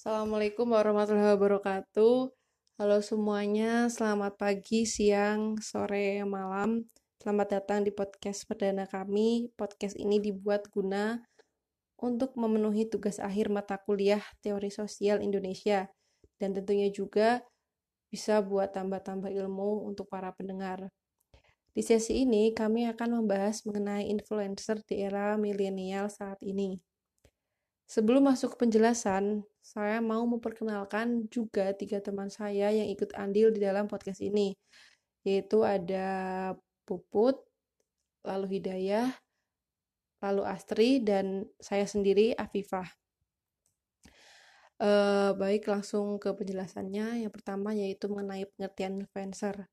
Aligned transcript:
Assalamualaikum 0.00 0.72
warahmatullahi 0.72 1.36
wabarakatuh. 1.36 2.32
Halo 2.80 2.98
semuanya, 3.04 3.84
selamat 3.92 4.40
pagi, 4.40 4.88
siang, 4.88 5.60
sore, 5.60 6.24
malam. 6.24 6.88
Selamat 7.20 7.60
datang 7.60 7.84
di 7.84 7.92
podcast 7.92 8.48
perdana 8.48 8.88
kami. 8.88 9.52
Podcast 9.60 10.00
ini 10.00 10.16
dibuat 10.16 10.72
guna 10.72 11.20
untuk 12.00 12.32
memenuhi 12.32 12.88
tugas 12.88 13.20
akhir 13.20 13.52
mata 13.52 13.76
kuliah 13.76 14.24
Teori 14.40 14.72
Sosial 14.72 15.20
Indonesia 15.20 15.84
dan 16.40 16.56
tentunya 16.56 16.88
juga 16.88 17.44
bisa 18.08 18.40
buat 18.40 18.72
tambah-tambah 18.72 19.28
ilmu 19.28 19.84
untuk 19.84 20.08
para 20.08 20.32
pendengar. 20.32 20.88
Di 21.76 21.84
sesi 21.84 22.24
ini, 22.24 22.56
kami 22.56 22.88
akan 22.88 23.20
membahas 23.20 23.68
mengenai 23.68 24.08
influencer 24.08 24.80
di 24.80 25.04
era 25.04 25.36
milenial 25.36 26.08
saat 26.08 26.40
ini. 26.40 26.80
Sebelum 27.90 28.30
masuk 28.30 28.54
ke 28.54 28.62
penjelasan, 28.62 29.42
saya 29.58 29.98
mau 29.98 30.22
memperkenalkan 30.22 31.26
juga 31.26 31.74
tiga 31.74 31.98
teman 31.98 32.30
saya 32.30 32.70
yang 32.70 32.86
ikut 32.86 33.10
andil 33.18 33.50
di 33.50 33.58
dalam 33.58 33.90
podcast 33.90 34.22
ini, 34.22 34.54
yaitu 35.26 35.66
ada 35.66 36.54
Puput, 36.86 37.42
lalu 38.22 38.62
Hidayah, 38.62 39.10
lalu 40.22 40.42
Astri, 40.46 41.02
dan 41.02 41.50
saya 41.58 41.82
sendiri, 41.82 42.30
Afifah. 42.38 42.86
Uh, 44.78 45.34
baik, 45.34 45.66
langsung 45.66 46.22
ke 46.22 46.30
penjelasannya. 46.30 47.26
Yang 47.26 47.42
pertama 47.42 47.74
yaitu 47.74 48.06
mengenai 48.06 48.46
pengertian 48.54 49.02
influencer. 49.02 49.66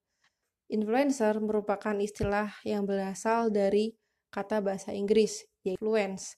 Influencer 0.73 1.37
merupakan 1.37 1.93
istilah 2.01 2.49
yang 2.65 2.81
berasal 2.89 3.53
dari 3.53 3.93
kata 4.33 4.57
bahasa 4.65 4.89
Inggris, 4.89 5.45
yaitu 5.61 5.77
influence, 5.77 6.35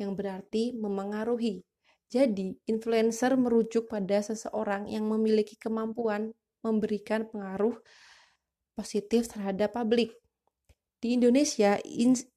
yang 0.00 0.18
berarti 0.18 0.74
memengaruhi. 0.74 1.62
Jadi, 2.10 2.54
influencer 2.70 3.34
merujuk 3.34 3.90
pada 3.90 4.22
seseorang 4.22 4.86
yang 4.86 5.06
memiliki 5.10 5.58
kemampuan 5.58 6.30
memberikan 6.62 7.26
pengaruh 7.26 7.74
positif 8.78 9.26
terhadap 9.30 9.74
publik. 9.74 10.14
Di 11.04 11.20
Indonesia, 11.20 11.76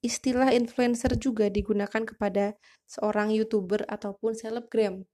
istilah 0.04 0.52
influencer 0.52 1.16
juga 1.16 1.48
digunakan 1.48 2.04
kepada 2.04 2.52
seorang 2.84 3.32
YouTuber 3.32 3.88
ataupun 3.88 4.36
selebgram. 4.36 5.08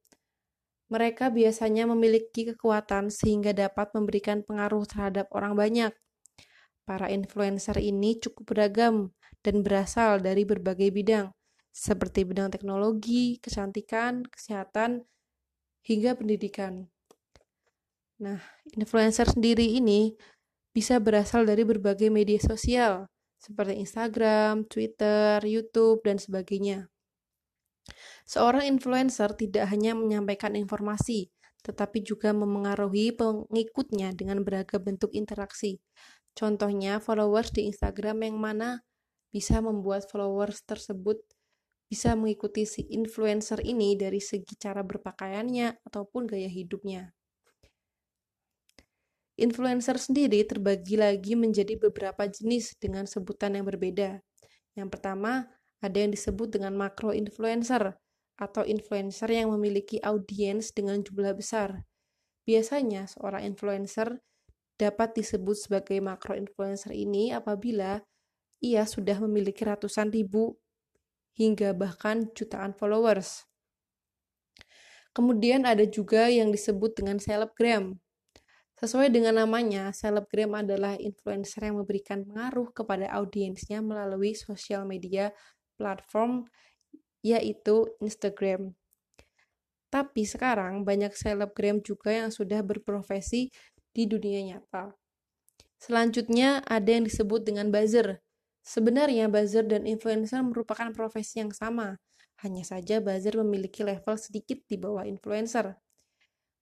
Mereka 0.90 1.30
biasanya 1.30 1.86
memiliki 1.86 2.50
kekuatan 2.50 3.14
sehingga 3.14 3.54
dapat 3.54 3.94
memberikan 3.94 4.42
pengaruh 4.42 4.84
terhadap 4.84 5.30
orang 5.30 5.54
banyak. 5.54 5.92
Para 6.84 7.08
influencer 7.08 7.80
ini 7.80 8.20
cukup 8.20 8.52
beragam 8.52 9.14
dan 9.40 9.64
berasal 9.64 10.20
dari 10.20 10.44
berbagai 10.44 10.92
bidang, 10.92 11.32
seperti 11.74 12.22
bidang 12.22 12.54
teknologi, 12.54 13.42
kecantikan, 13.42 14.22
kesehatan, 14.30 15.02
hingga 15.82 16.14
pendidikan. 16.14 16.86
Nah, 18.22 18.38
influencer 18.78 19.26
sendiri 19.26 19.66
ini 19.74 20.14
bisa 20.70 21.02
berasal 21.02 21.42
dari 21.42 21.66
berbagai 21.66 22.14
media 22.14 22.38
sosial, 22.38 23.10
seperti 23.42 23.82
Instagram, 23.82 24.70
Twitter, 24.70 25.42
YouTube, 25.42 26.06
dan 26.06 26.22
sebagainya. 26.22 26.86
Seorang 28.24 28.64
influencer 28.70 29.34
tidak 29.34 29.68
hanya 29.68 29.98
menyampaikan 29.98 30.54
informasi, 30.54 31.28
tetapi 31.66 32.06
juga 32.06 32.30
memengaruhi 32.30 33.12
pengikutnya 33.18 34.14
dengan 34.14 34.46
beragam 34.46 34.80
bentuk 34.80 35.10
interaksi. 35.12 35.82
Contohnya, 36.38 37.02
followers 37.02 37.50
di 37.50 37.66
Instagram 37.68 38.30
yang 38.30 38.38
mana 38.38 38.86
bisa 39.34 39.58
membuat 39.58 40.06
followers 40.06 40.62
tersebut 40.62 41.18
bisa 41.94 42.18
mengikuti 42.18 42.66
si 42.66 42.82
influencer 42.90 43.62
ini 43.62 43.94
dari 43.94 44.18
segi 44.18 44.58
cara 44.58 44.82
berpakaiannya 44.82 45.86
ataupun 45.86 46.26
gaya 46.26 46.50
hidupnya. 46.50 47.14
Influencer 49.38 49.94
sendiri 50.02 50.42
terbagi 50.42 50.98
lagi 50.98 51.38
menjadi 51.38 51.78
beberapa 51.78 52.26
jenis 52.26 52.74
dengan 52.82 53.06
sebutan 53.06 53.54
yang 53.54 53.70
berbeda. 53.70 54.18
Yang 54.74 54.88
pertama, 54.90 55.46
ada 55.78 55.94
yang 55.94 56.10
disebut 56.10 56.58
dengan 56.58 56.74
makro 56.74 57.14
influencer 57.14 57.94
atau 58.42 58.66
influencer 58.66 59.30
yang 59.30 59.54
memiliki 59.54 60.02
audiens 60.02 60.74
dengan 60.74 60.98
jumlah 60.98 61.38
besar. 61.38 61.86
Biasanya, 62.42 63.06
seorang 63.06 63.46
influencer 63.46 64.18
dapat 64.74 65.14
disebut 65.14 65.54
sebagai 65.54 66.02
makro 66.02 66.34
influencer 66.34 66.90
ini 66.90 67.30
apabila 67.30 68.02
ia 68.58 68.82
sudah 68.82 69.22
memiliki 69.22 69.62
ratusan 69.62 70.10
ribu 70.10 70.58
hingga 71.34 71.74
bahkan 71.74 72.30
jutaan 72.32 72.72
followers. 72.74 73.46
Kemudian 75.14 75.62
ada 75.62 75.86
juga 75.86 76.26
yang 76.26 76.50
disebut 76.50 76.98
dengan 76.98 77.22
selebgram. 77.22 77.98
Sesuai 78.74 79.14
dengan 79.14 79.38
namanya, 79.38 79.94
selebgram 79.94 80.58
adalah 80.58 80.98
influencer 80.98 81.70
yang 81.70 81.78
memberikan 81.78 82.26
pengaruh 82.26 82.74
kepada 82.74 83.06
audiensnya 83.14 83.78
melalui 83.78 84.34
sosial 84.34 84.82
media 84.82 85.30
platform 85.78 86.50
yaitu 87.22 87.86
Instagram. 88.02 88.74
Tapi 89.88 90.26
sekarang 90.26 90.82
banyak 90.82 91.14
selebgram 91.14 91.78
juga 91.80 92.10
yang 92.10 92.34
sudah 92.34 92.66
berprofesi 92.66 93.54
di 93.94 94.10
dunia 94.10 94.42
nyata. 94.42 94.90
Selanjutnya 95.78 96.66
ada 96.66 96.90
yang 96.90 97.06
disebut 97.06 97.46
dengan 97.46 97.70
buzzer. 97.70 98.23
Sebenarnya 98.64 99.28
buzzer 99.28 99.68
dan 99.68 99.84
influencer 99.84 100.40
merupakan 100.40 100.88
profesi 100.96 101.44
yang 101.44 101.52
sama, 101.52 102.00
hanya 102.40 102.64
saja 102.64 103.04
buzzer 103.04 103.36
memiliki 103.36 103.84
level 103.84 104.16
sedikit 104.16 104.64
di 104.64 104.80
bawah 104.80 105.04
influencer. 105.04 105.76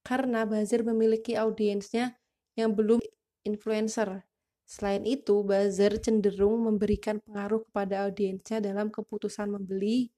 Karena 0.02 0.42
buzzer 0.42 0.82
memiliki 0.82 1.38
audiensnya 1.38 2.18
yang 2.58 2.74
belum 2.74 2.98
influencer. 3.46 4.26
Selain 4.66 5.06
itu, 5.06 5.46
buzzer 5.46 5.94
cenderung 6.02 6.66
memberikan 6.66 7.22
pengaruh 7.22 7.62
kepada 7.70 8.10
audiensnya 8.10 8.58
dalam 8.58 8.90
keputusan 8.90 9.46
membeli, 9.46 10.10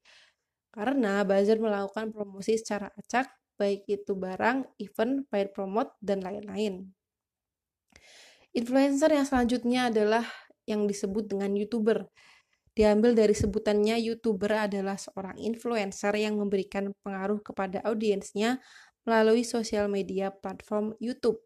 karena 0.72 1.20
buzzer 1.20 1.60
melakukan 1.60 2.16
promosi 2.16 2.56
secara 2.56 2.88
acak, 2.96 3.28
baik 3.60 3.84
itu 3.92 4.16
barang, 4.16 4.64
event, 4.80 5.28
paid 5.28 5.52
promote, 5.52 5.92
dan 6.00 6.24
lain-lain. 6.24 6.96
Influencer 8.54 9.10
yang 9.10 9.26
selanjutnya 9.26 9.90
adalah 9.90 10.24
yang 10.64 10.88
disebut 10.88 11.30
dengan 11.30 11.52
YouTuber. 11.56 12.08
Diambil 12.74 13.14
dari 13.14 13.32
sebutannya, 13.38 14.02
YouTuber 14.02 14.66
adalah 14.66 14.98
seorang 14.98 15.38
influencer 15.38 16.10
yang 16.18 16.36
memberikan 16.42 16.90
pengaruh 17.06 17.38
kepada 17.38 17.78
audiensnya 17.86 18.58
melalui 19.06 19.46
sosial 19.46 19.86
media 19.86 20.34
platform 20.34 20.98
YouTube. 20.98 21.38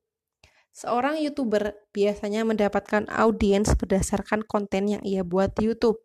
Seorang 0.72 1.18
YouTuber 1.20 1.90
biasanya 1.90 2.46
mendapatkan 2.46 3.10
audiens 3.12 3.74
berdasarkan 3.74 4.46
konten 4.46 4.88
yang 4.88 5.02
ia 5.02 5.26
buat 5.26 5.52
di 5.58 5.68
YouTube. 5.68 6.00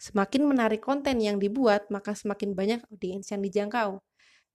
Semakin 0.00 0.50
menarik 0.50 0.82
konten 0.82 1.20
yang 1.20 1.38
dibuat, 1.38 1.88
maka 1.88 2.16
semakin 2.16 2.56
banyak 2.56 2.80
audiens 2.90 3.30
yang 3.30 3.40
dijangkau. 3.40 4.02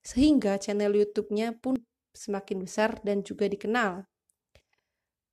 Sehingga 0.04 0.60
channel 0.60 0.92
YouTube-nya 0.94 1.56
pun 1.58 1.78
semakin 2.14 2.62
besar 2.62 3.00
dan 3.02 3.26
juga 3.26 3.50
dikenal. 3.50 4.06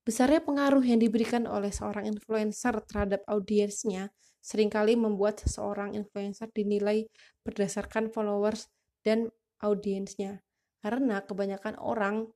Besarnya 0.03 0.44
pengaruh 0.44 0.84
yang 0.84 1.00
diberikan 1.00 1.47
oleh 1.47 1.72
seorang 1.72 2.12
influencer 2.12 2.75
terhadap 2.84 3.24
audiensnya 3.24 4.12
sering 4.44 4.68
kali 4.68 5.00
membuat 5.00 5.40
seseorang 5.40 5.96
influencer 5.96 6.52
dinilai 6.52 7.08
berdasarkan 7.47 8.12
followers 8.12 8.68
dan 9.00 9.31
audiensnya. 9.63 10.44
Karena 10.84 11.24
kebanyakan 11.24 11.80
orang 11.80 12.28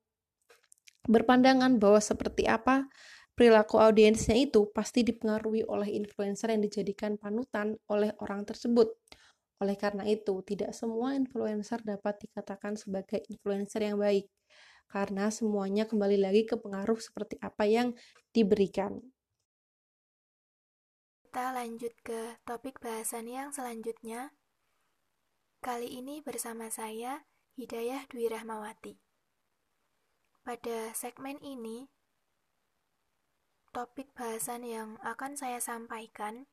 berpandangan 1.03 1.75
bahwa 1.75 1.99
seperti 1.99 2.47
apa 2.47 2.87
perilaku 3.35 3.83
audiensnya 3.83 4.39
itu 4.39 4.71
pasti 4.71 5.03
dipengaruhi 5.03 5.67
oleh 5.67 5.91
influencer 5.91 6.55
yang 6.55 6.63
dijadikan 6.63 7.19
panutan 7.19 7.75
oleh 7.91 8.15
orang 8.23 8.47
tersebut. 8.47 8.95
Oleh 9.59 9.75
karena 9.75 10.07
itu, 10.07 10.39
tidak 10.47 10.71
semua 10.71 11.19
influencer 11.19 11.83
dapat 11.83 12.23
dikatakan 12.23 12.79
sebagai 12.79 13.19
influencer 13.27 13.83
yang 13.83 13.99
baik 13.99 14.31
karena 14.87 15.27
semuanya 15.31 15.83
kembali 15.87 16.17
lagi 16.19 16.43
ke 16.47 16.55
pengaruh 16.55 16.99
seperti 16.99 17.35
apa 17.43 17.67
yang 17.67 17.93
diberikan. 18.31 19.03
Kita 21.27 21.53
lanjut 21.53 21.93
ke 22.01 22.41
topik 22.47 22.79
bahasan 22.81 23.29
yang 23.29 23.53
selanjutnya. 23.53 24.33
Kali 25.61 25.99
ini 25.99 26.23
bersama 26.23 26.71
saya, 26.71 27.27
Hidayah 27.59 28.07
Dwi 28.09 28.31
Rahmawati. 28.31 28.97
Pada 30.41 30.95
segmen 30.95 31.37
ini, 31.43 31.91
topik 33.75 34.09
bahasan 34.15 34.63
yang 34.65 34.97
akan 35.03 35.37
saya 35.37 35.61
sampaikan 35.61 36.47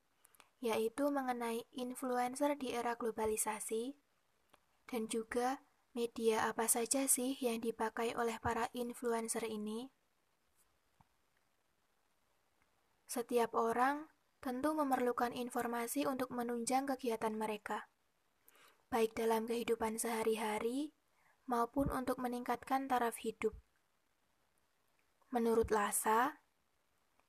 yaitu 0.64 1.12
mengenai 1.12 1.68
influencer 1.76 2.56
di 2.56 2.72
era 2.72 2.96
globalisasi 2.96 3.92
dan 4.88 5.08
juga 5.12 5.60
Media 5.94 6.50
apa 6.50 6.66
saja 6.66 7.06
sih 7.06 7.38
yang 7.38 7.62
dipakai 7.62 8.18
oleh 8.18 8.42
para 8.42 8.66
influencer 8.74 9.46
ini? 9.46 9.94
Setiap 13.06 13.54
orang 13.54 14.10
tentu 14.42 14.74
memerlukan 14.74 15.30
informasi 15.30 16.02
untuk 16.02 16.34
menunjang 16.34 16.90
kegiatan 16.90 17.38
mereka, 17.38 17.86
baik 18.90 19.14
dalam 19.14 19.46
kehidupan 19.46 19.94
sehari-hari 19.94 20.90
maupun 21.46 21.86
untuk 21.94 22.18
meningkatkan 22.18 22.90
taraf 22.90 23.14
hidup. 23.22 23.54
Menurut 25.30 25.70
Lasa, 25.70 26.42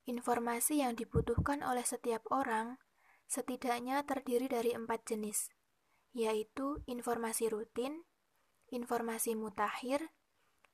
informasi 0.10 0.82
yang 0.82 0.98
dibutuhkan 0.98 1.62
oleh 1.62 1.86
setiap 1.86 2.26
orang 2.34 2.82
setidaknya 3.30 4.02
terdiri 4.10 4.50
dari 4.50 4.74
empat 4.74 5.06
jenis, 5.06 5.54
yaitu 6.18 6.82
informasi 6.90 7.54
rutin, 7.54 8.10
informasi 8.74 9.38
mutakhir, 9.38 10.14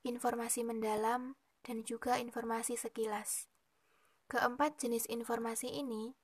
informasi 0.03 0.63
mendalam, 0.63 1.35
dan 1.61 1.85
juga 1.85 2.17
informasi 2.17 2.77
sekilas. 2.77 3.51
Keempat 4.31 4.79
jenis 4.79 5.05
informasi 5.11 5.69
ini 5.69 6.15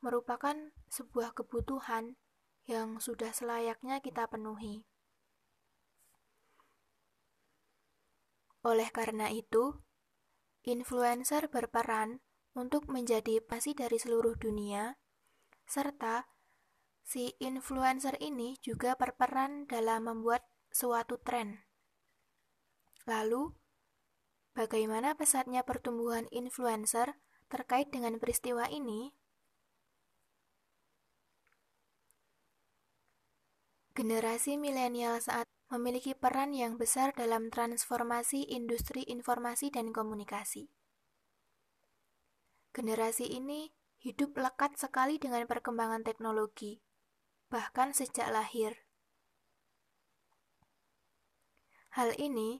merupakan 0.00 0.72
sebuah 0.88 1.36
kebutuhan 1.36 2.16
yang 2.64 3.00
sudah 3.00 3.32
selayaknya 3.32 4.00
kita 4.00 4.24
penuhi. 4.28 4.88
Oleh 8.64 8.88
karena 8.88 9.28
itu, 9.28 9.76
influencer 10.64 11.52
berperan 11.52 12.24
untuk 12.56 12.88
menjadi 12.88 13.44
pasti 13.44 13.76
dari 13.76 14.00
seluruh 14.00 14.40
dunia, 14.40 14.96
serta 15.68 16.24
si 17.04 17.36
influencer 17.36 18.16
ini 18.24 18.56
juga 18.64 18.96
berperan 18.96 19.68
dalam 19.68 20.08
membuat 20.08 20.48
suatu 20.74 21.22
tren. 21.22 21.62
Lalu, 23.06 23.54
bagaimana 24.58 25.14
pesatnya 25.14 25.62
pertumbuhan 25.62 26.26
influencer 26.34 27.14
terkait 27.46 27.94
dengan 27.94 28.18
peristiwa 28.18 28.66
ini? 28.66 29.14
Generasi 33.94 34.58
milenial 34.58 35.22
saat 35.22 35.46
memiliki 35.70 36.18
peran 36.18 36.50
yang 36.50 36.74
besar 36.74 37.14
dalam 37.14 37.54
transformasi 37.54 38.42
industri 38.50 39.06
informasi 39.06 39.70
dan 39.70 39.94
komunikasi. 39.94 40.66
Generasi 42.74 43.30
ini 43.30 43.70
hidup 44.02 44.34
lekat 44.34 44.74
sekali 44.74 45.22
dengan 45.22 45.46
perkembangan 45.46 46.02
teknologi, 46.02 46.82
bahkan 47.46 47.94
sejak 47.94 48.34
lahir. 48.34 48.83
Hal 51.94 52.10
ini 52.18 52.58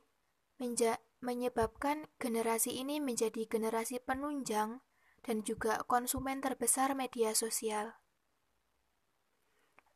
menyebabkan 1.18 2.06
generasi 2.22 2.78
ini 2.78 3.02
menjadi 3.02 3.50
generasi 3.50 3.98
penunjang 3.98 4.78
dan 5.26 5.42
juga 5.42 5.82
konsumen 5.90 6.38
terbesar 6.38 6.94
media 6.94 7.34
sosial. 7.34 7.98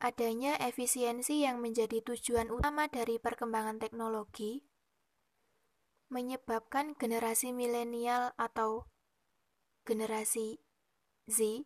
Adanya 0.03 0.59
efisiensi 0.59 1.47
yang 1.47 1.63
menjadi 1.63 2.03
tujuan 2.03 2.51
utama 2.51 2.91
dari 2.91 3.15
perkembangan 3.15 3.79
teknologi 3.79 4.67
menyebabkan 6.11 6.97
generasi 6.99 7.55
milenial 7.55 8.35
atau 8.35 8.91
generasi 9.87 10.59
Z 11.31 11.63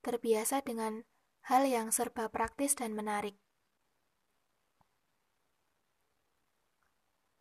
terbiasa 0.00 0.64
dengan 0.64 1.04
hal 1.44 1.66
yang 1.66 1.90
serba 1.90 2.30
praktis 2.32 2.78
dan 2.78 2.94
menarik. 2.94 3.41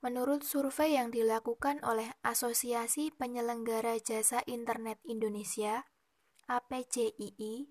Menurut 0.01 0.41
survei 0.41 0.97
yang 0.97 1.13
dilakukan 1.13 1.77
oleh 1.85 2.09
Asosiasi 2.25 3.13
Penyelenggara 3.13 4.01
Jasa 4.01 4.41
Internet 4.49 4.97
Indonesia, 5.05 5.85
APJII, 6.49 7.69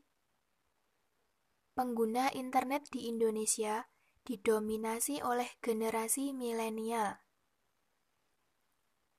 pengguna 1.74 2.30
internet 2.30 2.86
di 2.94 3.10
Indonesia 3.10 3.90
didominasi 4.22 5.26
oleh 5.26 5.50
generasi 5.58 6.30
milenial. 6.30 7.18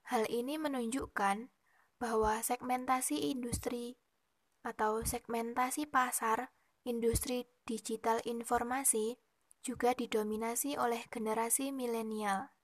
Hal 0.08 0.24
ini 0.32 0.56
menunjukkan 0.56 1.52
bahwa 2.00 2.40
segmentasi 2.40 3.28
industri 3.28 4.00
atau 4.64 5.04
segmentasi 5.04 5.84
pasar 5.84 6.56
industri 6.88 7.52
digital 7.68 8.24
informasi 8.24 9.20
juga 9.60 9.92
didominasi 9.92 10.80
oleh 10.80 11.04
generasi 11.12 11.76
milenial. 11.76 12.56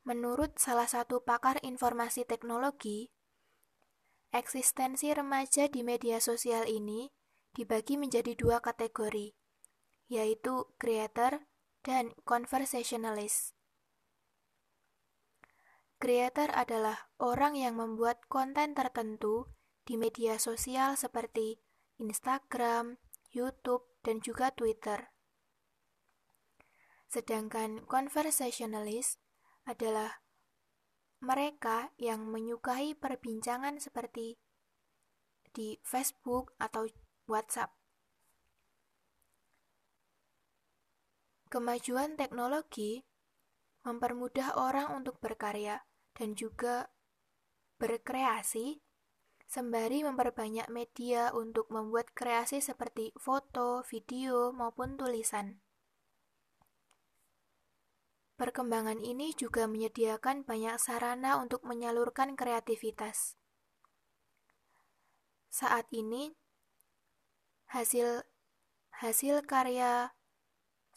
Menurut 0.00 0.56
salah 0.56 0.88
satu 0.88 1.20
pakar 1.20 1.60
informasi 1.60 2.24
teknologi, 2.24 3.12
eksistensi 4.32 5.12
remaja 5.12 5.68
di 5.68 5.84
media 5.84 6.16
sosial 6.24 6.64
ini 6.64 7.12
dibagi 7.52 8.00
menjadi 8.00 8.32
dua 8.32 8.64
kategori, 8.64 9.36
yaitu 10.08 10.72
creator 10.80 11.44
dan 11.84 12.16
conversationalist. 12.24 13.52
Creator 16.00 16.48
adalah 16.56 17.12
orang 17.20 17.60
yang 17.60 17.76
membuat 17.76 18.24
konten 18.32 18.72
tertentu 18.72 19.52
di 19.84 20.00
media 20.00 20.40
sosial 20.40 20.96
seperti 20.96 21.60
Instagram, 22.00 22.96
YouTube, 23.28 23.84
dan 24.00 24.24
juga 24.24 24.48
Twitter. 24.48 25.12
Sedangkan 27.12 27.84
conversationalist 27.84 29.20
adalah 29.68 30.20
mereka 31.20 31.92
yang 32.00 32.24
menyukai 32.24 32.96
perbincangan 32.96 33.76
seperti 33.76 34.40
di 35.52 35.76
Facebook 35.84 36.56
atau 36.56 36.88
WhatsApp. 37.28 37.74
Kemajuan 41.50 42.14
teknologi 42.14 43.02
mempermudah 43.82 44.54
orang 44.54 44.94
untuk 44.94 45.18
berkarya 45.18 45.82
dan 46.14 46.38
juga 46.38 46.88
berkreasi, 47.80 48.78
sembari 49.50 50.06
memperbanyak 50.06 50.70
media 50.70 51.34
untuk 51.34 51.66
membuat 51.74 52.14
kreasi 52.14 52.62
seperti 52.62 53.10
foto, 53.18 53.82
video, 53.82 54.54
maupun 54.54 54.94
tulisan. 54.94 55.58
Perkembangan 58.40 59.04
ini 59.04 59.36
juga 59.36 59.68
menyediakan 59.68 60.48
banyak 60.48 60.80
sarana 60.80 61.36
untuk 61.36 61.60
menyalurkan 61.68 62.40
kreativitas. 62.40 63.36
Saat 65.52 65.92
ini, 65.92 66.32
hasil 67.68 68.24
hasil 69.04 69.44
karya 69.44 70.16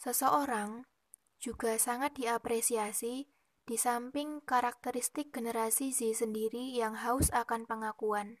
seseorang 0.00 0.88
juga 1.36 1.76
sangat 1.76 2.16
diapresiasi 2.16 3.28
di 3.68 3.76
samping 3.76 4.40
karakteristik 4.40 5.28
generasi 5.28 5.92
Z 5.92 6.24
sendiri 6.24 6.72
yang 6.72 6.96
haus 6.96 7.28
akan 7.28 7.68
pengakuan. 7.68 8.40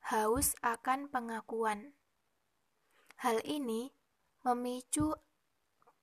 Haus 0.00 0.56
akan 0.64 1.12
pengakuan. 1.12 1.92
Hal 3.20 3.44
ini 3.44 3.92
memicu 4.40 5.12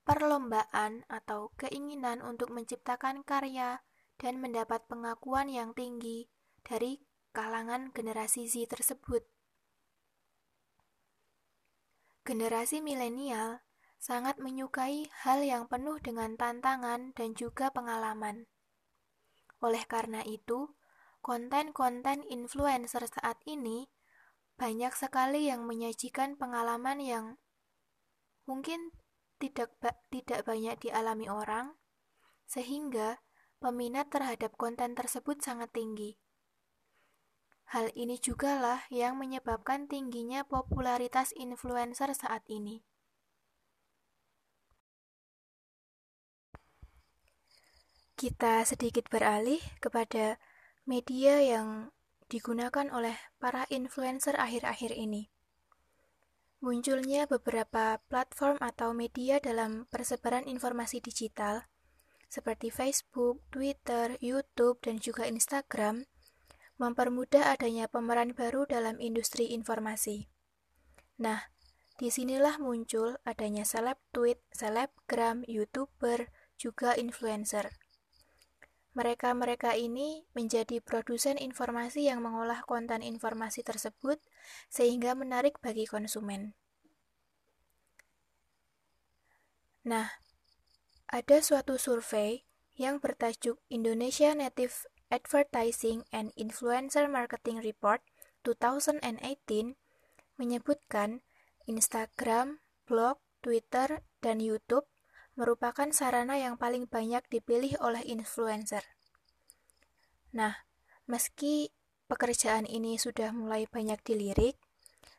perlombaan 0.06 1.02
atau 1.10 1.50
keinginan 1.58 2.22
untuk 2.22 2.54
menciptakan 2.54 3.26
karya 3.26 3.82
dan 4.22 4.38
mendapat 4.38 4.86
pengakuan 4.86 5.50
yang 5.50 5.74
tinggi 5.74 6.30
dari 6.62 7.02
kalangan 7.34 7.90
generasi 7.90 8.46
Z 8.46 8.70
tersebut. 8.70 9.26
Generasi 12.22 12.78
milenial 12.78 13.66
sangat 13.98 14.38
menyukai 14.38 15.10
hal 15.26 15.42
yang 15.42 15.66
penuh 15.66 15.98
dengan 15.98 16.38
tantangan 16.38 17.10
dan 17.18 17.34
juga 17.34 17.74
pengalaman. 17.74 18.46
Oleh 19.58 19.82
karena 19.90 20.22
itu, 20.22 20.74
konten-konten 21.18 22.22
influencer 22.30 23.02
saat 23.10 23.42
ini 23.50 23.90
banyak 24.54 24.94
sekali 24.94 25.50
yang 25.50 25.66
menyajikan 25.66 26.38
pengalaman 26.38 27.02
yang 27.02 27.26
mungkin 28.46 28.94
tidak 29.36 29.72
ba 29.80 29.92
tidak 30.08 30.44
banyak 30.48 30.76
dialami 30.80 31.28
orang, 31.28 31.76
sehingga 32.48 33.20
peminat 33.60 34.08
terhadap 34.08 34.54
konten 34.56 34.94
tersebut 34.96 35.40
sangat 35.42 35.72
tinggi. 35.72 36.16
Hal 37.74 37.90
ini 37.98 38.14
juga 38.22 38.62
lah 38.62 38.86
yang 38.94 39.18
menyebabkan 39.18 39.90
tingginya 39.90 40.46
popularitas 40.46 41.34
influencer 41.34 42.14
saat 42.14 42.46
ini. 42.46 42.86
Kita 48.16 48.64
sedikit 48.64 49.10
beralih 49.10 49.60
kepada 49.82 50.38
media 50.86 51.42
yang 51.42 51.90
digunakan 52.30 52.88
oleh 52.94 53.18
para 53.42 53.66
influencer 53.68 54.38
akhir-akhir 54.38 54.94
ini. 54.94 55.28
Munculnya 56.64 57.28
beberapa 57.28 58.00
platform 58.08 58.56
atau 58.64 58.96
media 58.96 59.36
dalam 59.38 59.84
persebaran 59.92 60.48
informasi 60.48 61.04
digital, 61.04 61.68
seperti 62.32 62.72
Facebook, 62.72 63.44
Twitter, 63.52 64.16
YouTube, 64.24 64.80
dan 64.80 64.96
juga 64.96 65.28
Instagram, 65.28 66.08
mempermudah 66.80 67.56
adanya 67.56 67.88
pemeran 67.88 68.32
baru 68.32 68.64
dalam 68.64 68.96
industri 69.00 69.52
informasi. 69.52 70.28
Nah, 71.20 71.48
Di 71.96 72.12
sinilah 72.12 72.60
muncul 72.60 73.16
adanya 73.24 73.64
seleb 73.64 73.96
tweet, 74.12 74.36
selebgram, 74.52 75.48
youtuber, 75.48 76.28
juga 76.60 76.92
influencer. 76.92 77.72
Mereka-mereka 78.96 79.76
ini 79.76 80.24
menjadi 80.32 80.80
produsen 80.80 81.36
informasi 81.36 82.08
yang 82.08 82.24
mengolah 82.24 82.64
konten 82.64 83.04
informasi 83.04 83.60
tersebut 83.60 84.16
sehingga 84.72 85.12
menarik 85.12 85.60
bagi 85.60 85.84
konsumen. 85.84 86.56
Nah, 89.84 90.16
ada 91.12 91.44
suatu 91.44 91.76
survei 91.76 92.48
yang 92.80 92.96
bertajuk 92.96 93.60
Indonesia 93.68 94.32
Native 94.32 94.88
Advertising 95.12 96.08
and 96.08 96.32
Influencer 96.34 97.04
Marketing 97.04 97.60
Report 97.60 98.00
2018 98.48 99.76
menyebutkan 100.40 101.20
Instagram, 101.68 102.64
blog, 102.88 103.20
Twitter, 103.44 104.00
dan 104.24 104.40
YouTube 104.40 104.88
merupakan 105.36 105.88
sarana 105.92 106.40
yang 106.40 106.56
paling 106.56 106.88
banyak 106.88 107.20
dipilih 107.28 107.76
oleh 107.84 108.00
influencer. 108.02 108.82
Nah, 110.32 110.64
meski 111.04 111.70
pekerjaan 112.08 112.64
ini 112.64 112.96
sudah 112.96 113.30
mulai 113.36 113.68
banyak 113.68 114.00
dilirik, 114.00 114.56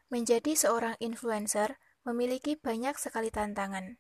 menjadi 0.10 0.58
seorang 0.58 0.98
influencer 0.98 1.78
memiliki 2.02 2.58
banyak 2.58 2.96
sekali 2.98 3.30
tantangan. 3.30 4.00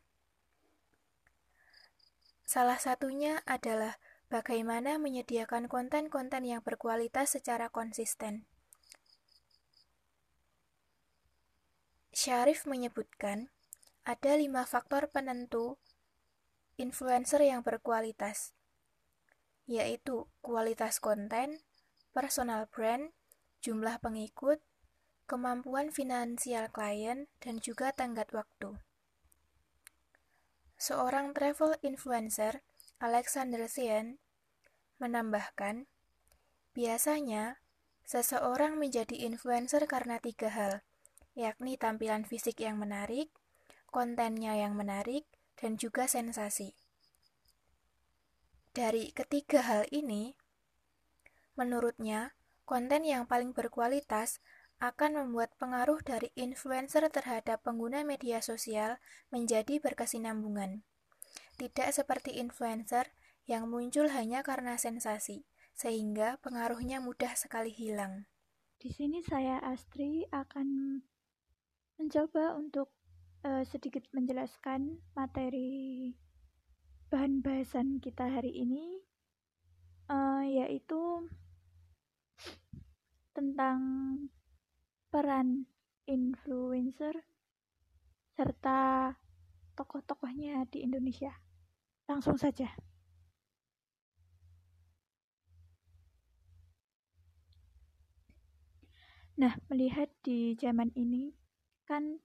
Salah 2.47 2.79
satunya 2.79 3.43
adalah 3.43 4.00
bagaimana 4.31 4.95
menyediakan 4.95 5.67
konten-konten 5.67 6.47
yang 6.47 6.63
berkualitas 6.63 7.36
secara 7.36 7.67
konsisten. 7.67 8.47
Syarif 12.15 12.63
menyebutkan, 12.65 13.51
ada 14.07 14.39
lima 14.39 14.63
faktor 14.63 15.12
penentu 15.12 15.75
influencer 16.77 17.41
yang 17.41 17.65
berkualitas, 17.65 18.53
yaitu 19.65 20.29
kualitas 20.46 21.01
konten, 21.01 21.65
personal 22.13 22.69
brand, 22.69 23.12
jumlah 23.65 24.00
pengikut, 24.00 24.62
kemampuan 25.27 25.91
finansial 25.91 26.72
klien, 26.72 27.27
dan 27.43 27.60
juga 27.60 27.91
tenggat 27.91 28.31
waktu. 28.31 28.79
Seorang 30.77 31.34
travel 31.34 31.75
influencer, 31.84 32.63
Alexander 33.01 33.65
Thien, 33.65 34.22
menambahkan, 35.01 35.89
biasanya 36.77 37.62
seseorang 38.07 38.79
menjadi 38.79 39.25
influencer 39.27 39.84
karena 39.89 40.22
tiga 40.22 40.48
hal, 40.48 40.74
yakni 41.36 41.75
tampilan 41.75 42.24
fisik 42.24 42.62
yang 42.63 42.79
menarik, 42.79 43.29
kontennya 43.91 44.55
yang 44.57 44.74
menarik, 44.74 45.27
dan 45.57 45.75
juga 45.75 46.05
sensasi. 46.05 46.77
Dari 48.77 49.09
ketiga 49.09 49.65
hal 49.65 49.89
ini, 49.89 50.37
menurutnya, 51.57 52.37
konten 52.69 53.01
yang 53.01 53.25
paling 53.25 53.51
berkualitas 53.51 54.37
akan 54.77 55.17
membuat 55.17 55.57
pengaruh 55.57 55.97
dari 56.05 56.29
influencer 56.37 57.01
terhadap 57.09 57.65
pengguna 57.65 58.05
media 58.05 58.37
sosial 58.45 59.01
menjadi 59.33 59.81
berkesinambungan. 59.81 60.85
Tidak 61.57 61.89
seperti 61.89 62.37
influencer 62.37 63.09
yang 63.49 63.65
muncul 63.65 64.05
hanya 64.13 64.45
karena 64.45 64.77
sensasi, 64.77 65.49
sehingga 65.73 66.37
pengaruhnya 66.45 67.01
mudah 67.01 67.33
sekali 67.33 67.73
hilang. 67.73 68.29
Di 68.77 68.93
sini 68.93 69.25
saya 69.25 69.57
Astri 69.65 70.29
akan 70.29 71.01
mencoba 71.97 72.53
untuk 72.53 72.93
uh, 73.44 73.63
sedikit 73.67 74.06
menjelaskan 74.15 75.01
materi 75.13 76.13
bahan 77.12 77.39
bahasan 77.46 78.01
kita 78.01 78.25
hari 78.25 78.51
ini 78.51 79.01
uh, 80.10 80.44
yaitu 80.44 81.29
tentang 83.38 83.79
peran 85.13 85.70
influencer 86.10 87.27
serta 88.34 89.13
tokoh-tokohnya 89.77 90.65
di 90.74 90.82
Indonesia. 90.82 91.38
Langsung 92.10 92.39
saja. 92.39 92.74
Nah, 99.38 99.53
melihat 99.70 100.10
di 100.25 100.58
zaman 100.58 100.89
ini 100.98 101.38
kan 101.86 102.17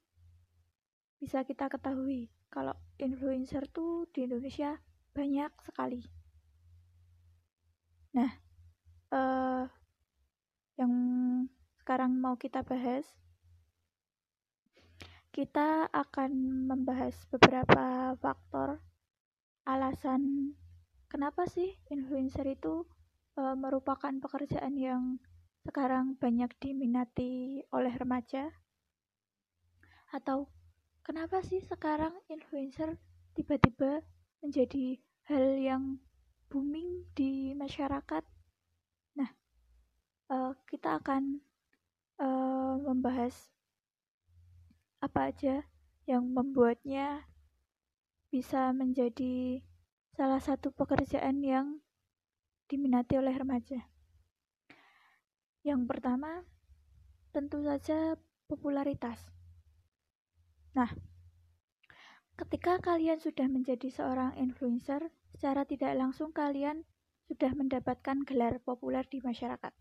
bisa 1.23 1.47
kita 1.47 1.71
ketahui 1.71 2.27
kalau 2.51 2.75
influencer 2.99 3.71
tuh 3.71 4.11
di 4.11 4.27
Indonesia 4.27 4.75
banyak 5.15 5.55
sekali. 5.63 6.03
Nah, 8.19 8.31
uh, 9.15 9.71
yang 10.75 10.93
sekarang 11.79 12.19
mau 12.19 12.35
kita 12.35 12.67
bahas, 12.67 13.07
kita 15.31 15.87
akan 15.95 16.67
membahas 16.67 17.15
beberapa 17.31 18.19
faktor 18.19 18.83
alasan 19.63 20.53
kenapa 21.07 21.47
sih 21.47 21.79
influencer 21.87 22.51
itu 22.51 22.83
uh, 23.39 23.55
merupakan 23.55 24.11
pekerjaan 24.11 24.75
yang 24.75 25.23
sekarang 25.63 26.19
banyak 26.19 26.51
diminati 26.59 27.63
oleh 27.71 27.95
remaja 27.95 28.51
atau 30.11 30.51
kenapa 31.03 31.43
sih 31.43 31.59
sekarang 31.63 32.15
influencer 32.31 32.99
tiba-tiba 33.35 34.03
menjadi 34.43 34.99
hal 35.27 35.45
yang 35.59 35.83
booming 36.51 37.07
di 37.15 37.55
masyarakat? 37.59 38.25
Nah, 39.19 39.31
uh, 40.31 40.55
kita 40.71 40.99
akan 41.03 41.43
uh, 42.23 42.75
membahas 42.83 43.35
apa 45.03 45.35
aja 45.35 45.67
yang 46.07 46.23
membuatnya 46.31 47.27
bisa 48.31 48.71
menjadi 48.73 49.61
salah 50.15 50.39
satu 50.39 50.71
pekerjaan 50.71 51.43
yang 51.43 51.83
diminati 52.71 53.19
oleh 53.19 53.35
remaja. 53.35 53.85
Yang 55.63 55.83
pertama, 55.87 56.43
tentu 57.31 57.63
saja 57.63 58.17
popularitas. 58.49 59.42
Nah, 60.73 60.89
ketika 62.41 62.81
kalian 62.81 63.21
sudah 63.21 63.45
menjadi 63.45 63.93
seorang 63.93 64.33
influencer, 64.41 65.13
secara 65.33 65.69
tidak 65.69 65.93
langsung 65.97 66.33
kalian 66.33 66.89
sudah 67.29 67.53
mendapatkan 67.53 68.25
gelar 68.25 68.57
populer 68.65 69.05
di 69.09 69.21
masyarakat. 69.21 69.73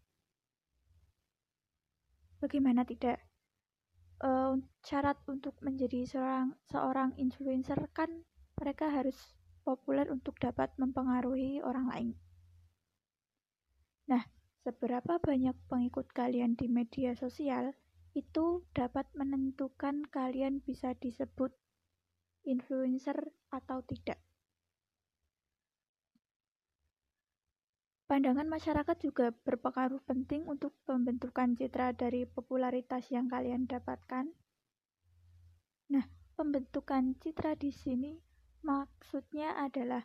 Bagaimana 2.43 2.83
tidak? 2.83 3.23
Uh, 4.21 4.61
syarat 4.85 5.17
untuk 5.25 5.57
menjadi 5.65 6.05
seorang 6.05 6.53
seorang 6.69 7.09
influencer 7.17 7.89
kan 7.89 8.21
mereka 8.53 8.85
harus 8.93 9.17
populer 9.65 10.05
untuk 10.13 10.37
dapat 10.37 10.69
mempengaruhi 10.77 11.57
orang 11.65 11.89
lain. 11.89 12.09
Nah, 14.05 14.21
seberapa 14.61 15.17
banyak 15.17 15.57
pengikut 15.65 16.13
kalian 16.13 16.53
di 16.53 16.69
media 16.69 17.17
sosial 17.17 17.73
itu 18.11 18.67
dapat 18.75 19.07
menentukan 19.15 20.03
kalian 20.11 20.59
bisa 20.59 20.91
disebut 20.99 21.55
influencer 22.43 23.31
atau 23.47 23.79
tidak. 23.87 24.19
Pandangan 28.11 28.43
masyarakat 28.43 28.97
juga 28.99 29.31
berpengaruh 29.31 30.03
penting 30.03 30.43
untuk 30.43 30.75
pembentukan 30.83 31.55
citra 31.55 31.95
dari 31.95 32.27
popularitas 32.27 33.07
yang 33.07 33.31
kalian 33.31 33.71
dapatkan. 33.71 34.27
Nah, 35.95 36.05
pembentukan 36.35 37.15
citra 37.23 37.55
di 37.55 37.71
sini 37.71 38.19
maksudnya 38.67 39.55
adalah 39.55 40.03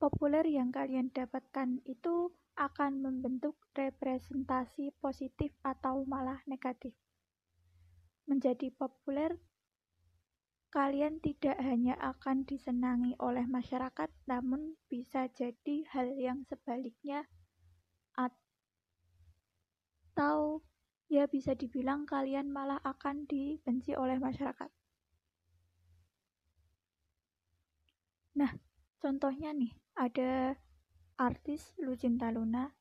populer 0.00 0.48
yang 0.48 0.72
kalian 0.72 1.12
dapatkan 1.12 1.84
itu 1.84 2.32
akan 2.56 3.04
membentuk 3.04 3.60
representasi 3.76 4.96
positif 5.04 5.52
atau 5.60 6.08
malah 6.08 6.40
negatif 6.48 6.96
menjadi 8.24 8.72
populer, 8.74 9.36
kalian 10.74 11.22
tidak 11.22 11.54
hanya 11.62 11.94
akan 12.02 12.42
disenangi 12.42 13.14
oleh 13.22 13.46
masyarakat, 13.46 14.10
namun 14.26 14.74
bisa 14.90 15.30
jadi 15.30 15.86
hal 15.94 16.10
yang 16.18 16.42
sebaliknya, 16.48 17.28
atau 20.14 20.66
ya 21.06 21.30
bisa 21.30 21.54
dibilang 21.54 22.08
kalian 22.08 22.50
malah 22.50 22.82
akan 22.82 23.28
dibenci 23.30 23.94
oleh 23.94 24.18
masyarakat. 24.18 24.70
Nah, 28.34 28.50
contohnya 28.98 29.54
nih, 29.54 29.70
ada 29.94 30.58
artis 31.14 31.70
Lucinta 31.78 32.34
Luna. 32.34 32.74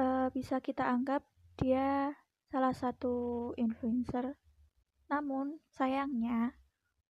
Uh, 0.00 0.32
bisa 0.32 0.64
kita 0.64 0.88
anggap 0.88 1.28
dia 1.60 2.16
salah 2.50 2.74
satu 2.74 3.54
influencer. 3.54 4.34
Namun, 5.06 5.62
sayangnya, 5.70 6.58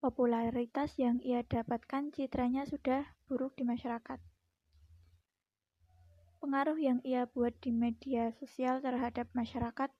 popularitas 0.04 1.00
yang 1.00 1.16
ia 1.24 1.40
dapatkan 1.40 2.12
citranya 2.12 2.68
sudah 2.68 3.08
buruk 3.24 3.56
di 3.56 3.64
masyarakat. 3.64 4.20
Pengaruh 6.40 6.76
yang 6.80 7.00
ia 7.04 7.28
buat 7.28 7.52
di 7.60 7.72
media 7.72 8.32
sosial 8.36 8.80
terhadap 8.80 9.28
masyarakat 9.36 9.92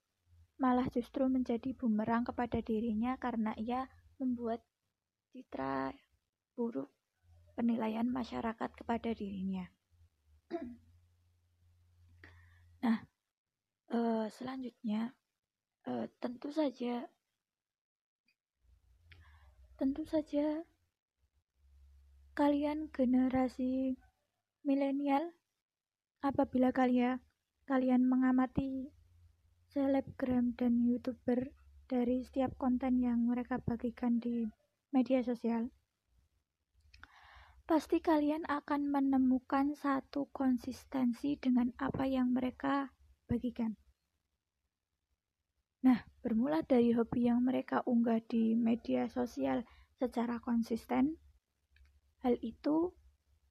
malah 0.57 0.89
justru 0.89 1.25
menjadi 1.25 1.73
bumerang 1.73 2.25
kepada 2.25 2.61
dirinya 2.61 3.17
karena 3.17 3.53
ia 3.57 3.89
membuat 4.17 4.61
citra 5.33 5.93
buruk 6.57 6.89
penilaian 7.53 8.09
masyarakat 8.09 8.69
kepada 8.73 9.13
dirinya. 9.13 9.69
nah, 12.85 13.05
uh, 13.93 14.25
selanjutnya 14.33 15.13
uh, 15.87 16.05
tentu 16.21 16.49
saja. 16.53 17.07
Tentu 19.79 20.05
saja 20.05 20.61
kalian 22.37 22.87
generasi 22.93 23.97
milenial 24.61 25.33
apabila 26.21 26.69
kalian 26.71 27.19
kalian 27.65 28.07
mengamati 28.07 28.93
selebgram 29.73 30.53
dan 30.55 30.85
youtuber 30.85 31.51
dari 31.91 32.23
setiap 32.23 32.55
konten 32.55 33.03
yang 33.03 33.27
mereka 33.27 33.59
bagikan 33.59 34.21
di 34.23 34.47
media 34.95 35.19
sosial 35.25 35.73
pasti 37.67 37.99
kalian 37.99 38.47
akan 38.47 38.91
menemukan 38.91 39.75
satu 39.75 40.27
konsistensi 40.31 41.35
dengan 41.39 41.71
apa 41.79 42.03
yang 42.07 42.31
mereka 42.31 42.91
bagikan 43.27 43.75
nah 45.81 45.99
bermula 46.21 46.61
dari 46.61 46.93
hobi 46.93 47.25
yang 47.29 47.41
mereka 47.41 47.81
unggah 47.89 48.21
di 48.25 48.53
media 48.53 49.09
sosial 49.09 49.65
secara 49.97 50.37
konsisten 50.37 51.17
hal 52.21 52.37
itu 52.45 52.93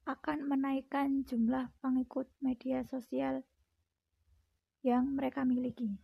akan 0.07 0.47
menaikkan 0.47 1.27
jumlah 1.27 1.71
pengikut 1.83 2.31
media 2.43 2.83
sosial 2.87 3.43
yang 4.81 5.13
mereka 5.13 5.45
miliki. 5.45 6.01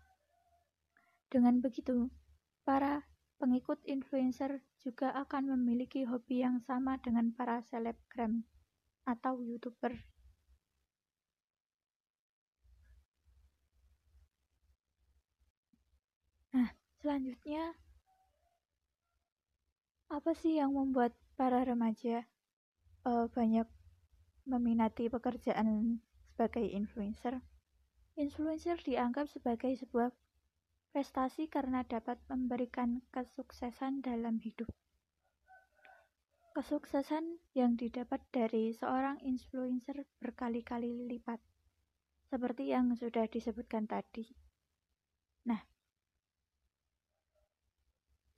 Dengan 1.33 1.65
begitu, 1.65 2.13
para 2.63 3.09
pengikut 3.41 3.81
influencer 3.89 4.61
juga 4.81 5.13
akan 5.17 5.57
memiliki 5.57 6.05
hobi 6.05 6.45
yang 6.45 6.61
sama 6.63 7.01
dengan 7.01 7.33
para 7.33 7.65
selebgram 7.65 8.45
atau 9.09 9.41
youtuber. 9.41 9.97
Nah, 16.53 16.73
selanjutnya, 17.07 17.71
apa 20.11 20.35
sih 20.35 20.59
yang 20.59 20.75
membuat 20.75 21.15
para 21.39 21.63
remaja 21.63 22.27
uh, 23.07 23.31
banyak 23.31 23.63
meminati 24.43 25.07
pekerjaan 25.07 26.03
sebagai 26.35 26.67
influencer. 26.67 27.39
Influencer 28.19 28.83
dianggap 28.83 29.31
sebagai 29.31 29.71
sebuah 29.79 30.11
prestasi 30.91 31.47
karena 31.47 31.87
dapat 31.87 32.19
memberikan 32.27 32.99
kesuksesan 33.15 34.03
dalam 34.03 34.43
hidup. 34.43 34.67
Kesuksesan 36.59 37.39
yang 37.55 37.79
didapat 37.79 38.19
dari 38.35 38.75
seorang 38.75 39.23
influencer 39.23 40.11
berkali-kali 40.19 41.07
lipat, 41.07 41.39
seperti 42.35 42.75
yang 42.75 42.99
sudah 42.99 43.31
disebutkan 43.31 43.87
tadi. 43.87 44.27
Nah, 45.47 45.76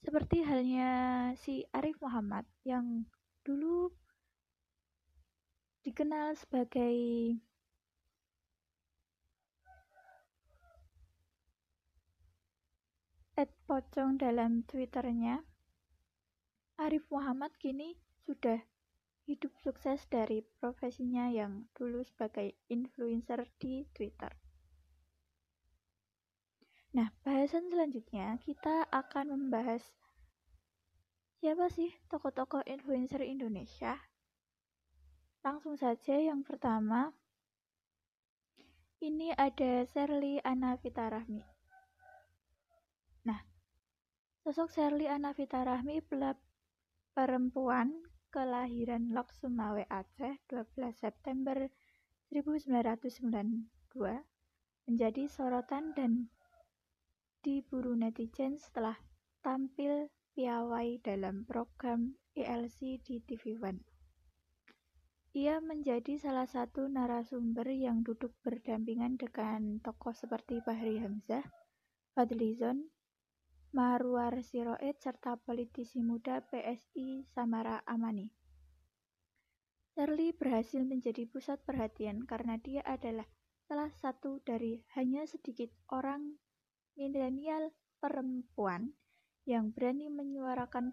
seperti 0.02 0.46
halnya 0.46 0.90
si 1.38 1.66
Arif 1.74 1.98
Muhammad 2.00 2.46
yang 2.62 3.06
dulu 3.42 3.90
dikenal 5.82 6.36
sebagai 6.36 6.96
Ed 13.38 13.54
Pocong 13.70 14.18
dalam 14.18 14.66
Twitternya, 14.66 15.38
Arif 16.82 17.06
Muhammad 17.06 17.54
kini 17.54 17.94
sudah 18.26 18.58
hidup 19.30 19.54
sukses 19.62 20.02
dari 20.10 20.42
profesinya 20.58 21.30
yang 21.30 21.70
dulu 21.76 22.02
sebagai 22.02 22.58
influencer 22.66 23.46
di 23.62 23.86
Twitter. 23.94 24.47
Nah, 26.96 27.12
bahasan 27.24 27.68
selanjutnya 27.68 28.40
kita 28.44 28.88
akan 28.88 29.36
membahas 29.36 29.84
siapa 31.38 31.68
sih 31.68 31.92
tokoh-tokoh 32.08 32.64
influencer 32.66 33.22
Indonesia 33.22 33.96
Langsung 35.38 35.78
saja 35.78 36.18
yang 36.18 36.42
pertama, 36.42 37.14
ini 38.98 39.30
ada 39.38 39.86
Serli 39.86 40.42
Anavita 40.42 41.06
Rahmi. 41.06 41.40
Nah, 43.22 43.38
sosok 44.42 44.68
Serli 44.74 45.06
Anavita 45.06 45.62
Rahmi 45.62 46.02
perempuan 47.14 48.02
kelahiran 48.34 49.14
Lok 49.14 49.30
Sumawe 49.30 49.86
Aceh 49.86 50.42
12 50.50 50.74
September 50.92 51.70
1992 52.34 53.70
menjadi 54.90 55.22
sorotan 55.30 55.94
dan 55.94 56.26
diburu 57.48 57.96
netizen 57.96 58.60
setelah 58.60 58.92
tampil 59.40 60.12
piawai 60.36 61.00
dalam 61.00 61.48
program 61.48 62.12
ELC 62.36 63.00
di 63.00 63.24
TV 63.24 63.56
One. 63.56 63.80
Ia 65.32 65.56
menjadi 65.64 66.20
salah 66.20 66.44
satu 66.44 66.92
narasumber 66.92 67.64
yang 67.72 68.04
duduk 68.04 68.36
berdampingan 68.44 69.16
dengan 69.16 69.80
tokoh 69.80 70.12
seperti 70.12 70.60
Fahri 70.60 71.00
Hamzah, 71.00 71.40
Fadlizon, 72.12 72.92
Marwar 73.72 74.44
Siroet, 74.44 75.00
serta 75.00 75.40
politisi 75.40 76.04
muda 76.04 76.44
PSI 76.52 77.24
Samara 77.32 77.80
Amani. 77.88 78.28
Shirley 79.96 80.36
berhasil 80.36 80.84
menjadi 80.84 81.24
pusat 81.24 81.64
perhatian 81.64 82.28
karena 82.28 82.60
dia 82.60 82.84
adalah 82.84 83.24
salah 83.64 83.88
satu 83.96 84.36
dari 84.44 84.84
hanya 85.00 85.24
sedikit 85.24 85.72
orang 85.88 86.36
milenial 86.98 87.70
perempuan 88.02 88.98
yang 89.46 89.70
berani 89.70 90.10
menyuarakan 90.10 90.92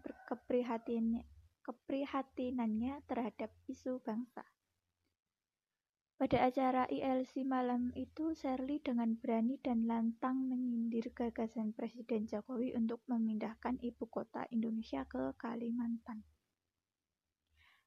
keprihatinannya 1.65 2.96
terhadap 3.10 3.50
isu 3.65 3.98
bangsa. 4.06 4.46
Pada 6.15 6.48
acara 6.48 6.88
ILC 6.88 7.44
malam 7.44 7.91
itu, 7.91 8.32
Shirley 8.32 8.80
dengan 8.80 9.20
berani 9.20 9.60
dan 9.60 9.84
lantang 9.84 10.48
menyindir 10.48 11.12
gagasan 11.12 11.76
Presiden 11.76 12.24
Jokowi 12.24 12.72
untuk 12.72 13.04
memindahkan 13.12 13.84
ibu 13.84 14.08
kota 14.08 14.48
Indonesia 14.48 15.04
ke 15.04 15.36
Kalimantan. 15.36 16.24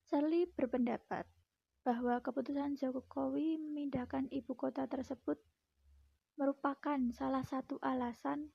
Shirley 0.05 0.45
berpendapat 0.45 1.25
bahwa 1.81 2.21
keputusan 2.21 2.77
Jokowi 2.77 3.57
memindahkan 3.57 4.29
ibu 4.29 4.53
kota 4.53 4.85
tersebut 4.85 5.41
merupakan 6.39 7.03
salah 7.11 7.43
satu 7.43 7.83
alasan 7.83 8.55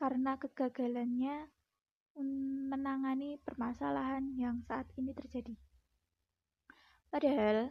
karena 0.00 0.40
kegagalannya 0.40 1.52
menangani 2.70 3.36
permasalahan 3.44 4.32
yang 4.34 4.64
saat 4.64 4.88
ini 4.96 5.12
terjadi. 5.12 5.54
Padahal, 7.12 7.70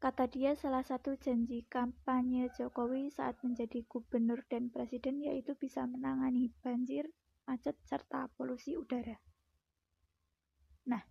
kata 0.00 0.24
dia 0.30 0.56
salah 0.56 0.80
satu 0.80 1.18
janji 1.20 1.68
kampanye 1.68 2.48
Jokowi 2.56 3.12
saat 3.12 3.36
menjadi 3.44 3.84
gubernur 3.84 4.40
dan 4.48 4.72
presiden 4.72 5.20
yaitu 5.20 5.52
bisa 5.58 5.84
menangani 5.84 6.54
banjir, 6.64 7.10
macet, 7.44 7.76
serta 7.84 8.32
polusi 8.38 8.78
udara. 8.78 9.20
Nah, 10.88 11.04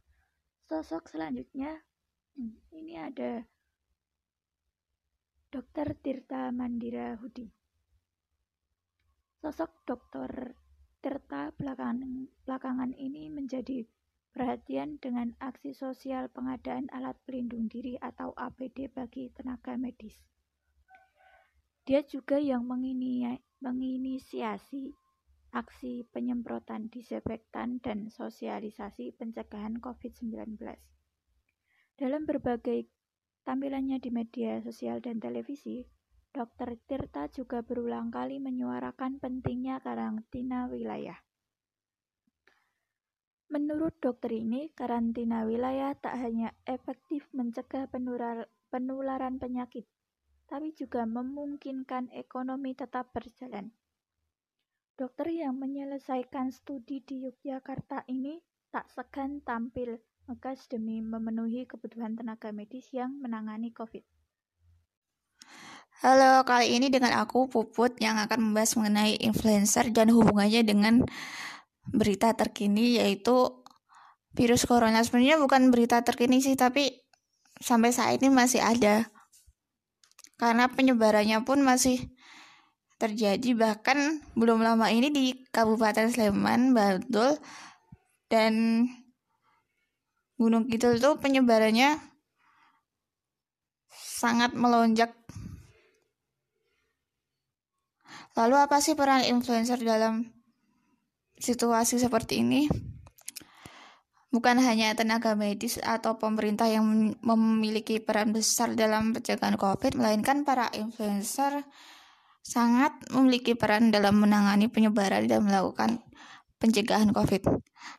sosok 0.66 1.12
selanjutnya 1.12 1.86
ini 2.74 2.98
ada 2.98 3.46
Dr. 5.50 5.98
Tirta 5.98 6.54
Mandira 6.54 7.18
Hudi. 7.18 7.50
Sosok 9.42 9.82
Dr. 9.82 10.54
Tirta 11.02 11.50
belakangan, 11.58 12.30
belakangan 12.46 12.94
ini 12.94 13.34
menjadi 13.34 13.82
perhatian 14.30 15.02
dengan 15.02 15.34
aksi 15.42 15.74
sosial 15.74 16.30
pengadaan 16.30 16.86
alat 16.94 17.18
pelindung 17.26 17.66
diri 17.66 17.98
atau 17.98 18.30
APD 18.38 18.94
bagi 18.94 19.34
tenaga 19.34 19.74
medis. 19.74 20.22
Dia 21.82 22.06
juga 22.06 22.38
yang 22.38 22.70
menginisiasi 23.66 24.94
aksi 25.50 26.06
penyemprotan 26.14 26.94
disinfektan 26.94 27.82
dan 27.82 28.14
sosialisasi 28.14 29.18
pencegahan 29.18 29.82
COVID-19. 29.82 30.62
Dalam 31.98 32.30
berbagai 32.30 32.99
tampilannya 33.50 33.98
di 33.98 34.14
media 34.14 34.62
sosial 34.62 35.02
dan 35.02 35.18
televisi, 35.18 35.82
Dr. 36.30 36.78
Tirta 36.86 37.26
juga 37.34 37.66
berulang 37.66 38.14
kali 38.14 38.38
menyuarakan 38.38 39.18
pentingnya 39.18 39.82
karantina 39.82 40.70
wilayah. 40.70 41.18
Menurut 43.50 43.98
dokter 43.98 44.38
ini, 44.38 44.70
karantina 44.78 45.50
wilayah 45.50 45.98
tak 45.98 46.22
hanya 46.22 46.54
efektif 46.70 47.26
mencegah 47.34 47.90
penularan 48.70 49.42
penyakit, 49.42 49.90
tapi 50.46 50.70
juga 50.78 51.10
memungkinkan 51.10 52.14
ekonomi 52.14 52.78
tetap 52.78 53.10
berjalan. 53.10 53.74
Dokter 54.94 55.34
yang 55.34 55.58
menyelesaikan 55.58 56.54
studi 56.54 57.02
di 57.02 57.26
Yogyakarta 57.26 58.06
ini 58.14 58.38
tak 58.70 58.94
segan 58.94 59.42
tampil 59.42 59.98
ngegas 60.30 60.70
demi 60.70 61.02
memenuhi 61.02 61.66
kebutuhan 61.66 62.14
tenaga 62.14 62.54
medis 62.54 62.86
yang 62.94 63.18
menangani 63.18 63.74
COVID. 63.74 64.06
Halo, 66.06 66.46
kali 66.46 66.78
ini 66.78 66.94
dengan 66.94 67.18
aku 67.18 67.50
Puput 67.50 67.98
yang 67.98 68.22
akan 68.22 68.54
membahas 68.54 68.78
mengenai 68.78 69.18
influencer 69.26 69.90
dan 69.90 70.14
hubungannya 70.14 70.62
dengan 70.62 71.02
berita 71.90 72.38
terkini 72.38 73.02
yaitu 73.02 73.66
virus 74.38 74.70
corona. 74.70 75.02
Sebenarnya 75.02 75.42
bukan 75.42 75.74
berita 75.74 76.06
terkini 76.06 76.46
sih, 76.46 76.54
tapi 76.54 76.94
sampai 77.58 77.90
saat 77.90 78.22
ini 78.22 78.30
masih 78.30 78.62
ada. 78.62 79.10
Karena 80.38 80.70
penyebarannya 80.70 81.42
pun 81.42 81.66
masih 81.66 82.06
terjadi 83.02 83.58
bahkan 83.58 84.22
belum 84.38 84.62
lama 84.62 84.94
ini 84.94 85.10
di 85.10 85.42
Kabupaten 85.50 86.14
Sleman, 86.14 86.78
Bantul 86.78 87.34
dan 88.30 88.86
Gunung 90.40 90.72
Kidul 90.72 91.04
itu 91.04 91.20
penyebarannya 91.20 92.00
sangat 93.92 94.56
melonjak. 94.56 95.12
Lalu 98.40 98.56
apa 98.56 98.80
sih 98.80 98.96
peran 98.96 99.28
influencer 99.28 99.84
dalam 99.84 100.32
situasi 101.36 102.00
seperti 102.00 102.40
ini? 102.40 102.72
Bukan 104.32 104.62
hanya 104.64 104.96
tenaga 104.96 105.36
medis 105.36 105.76
atau 105.82 106.16
pemerintah 106.16 106.72
yang 106.72 106.88
memiliki 107.20 108.00
peran 108.00 108.32
besar 108.32 108.80
dalam 108.80 109.12
pencegahan 109.12 109.60
COVID, 109.60 110.00
melainkan 110.00 110.48
para 110.48 110.72
influencer 110.72 111.68
sangat 112.40 112.96
memiliki 113.12 113.58
peran 113.60 113.92
dalam 113.92 114.22
menangani 114.22 114.72
penyebaran 114.72 115.28
dan 115.28 115.44
melakukan 115.44 116.00
pencegahan 116.62 117.12
COVID. 117.12 117.44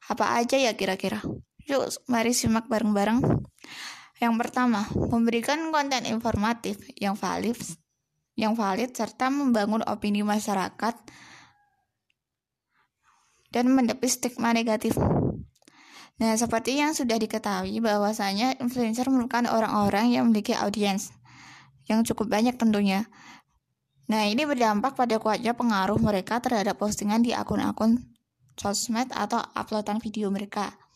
Apa 0.09 0.41
aja 0.41 0.57
ya 0.57 0.73
kira-kira? 0.79 1.21
Yuk, 1.71 1.87
mari 2.11 2.35
simak 2.35 2.67
bareng-bareng. 2.67 3.23
Yang 4.19 4.35
pertama, 4.43 4.91
memberikan 4.91 5.71
konten 5.71 6.03
informatif 6.03 6.83
yang 6.99 7.15
valid, 7.15 7.55
yang 8.35 8.59
valid 8.59 8.91
serta 8.91 9.31
membangun 9.31 9.87
opini 9.87 10.27
masyarakat 10.27 10.99
dan 13.55 13.65
menepis 13.71 14.19
stigma 14.19 14.51
negatif. 14.51 14.99
Nah, 16.19 16.35
seperti 16.35 16.75
yang 16.75 16.91
sudah 16.91 17.15
diketahui 17.23 17.79
bahwasanya 17.79 18.59
influencer 18.59 19.07
merupakan 19.07 19.47
orang-orang 19.55 20.11
yang 20.11 20.27
memiliki 20.27 20.59
audiens 20.59 21.15
yang 21.87 22.03
cukup 22.03 22.35
banyak 22.35 22.59
tentunya. 22.59 23.07
Nah, 24.11 24.27
ini 24.27 24.43
berdampak 24.43 24.99
pada 24.99 25.23
kuatnya 25.23 25.55
pengaruh 25.55 26.03
mereka 26.03 26.43
terhadap 26.43 26.83
postingan 26.83 27.23
di 27.23 27.31
akun-akun 27.31 28.11
sosmed 28.59 29.15
atau 29.15 29.39
uploadan 29.55 30.03
video 30.03 30.35
mereka. 30.35 30.90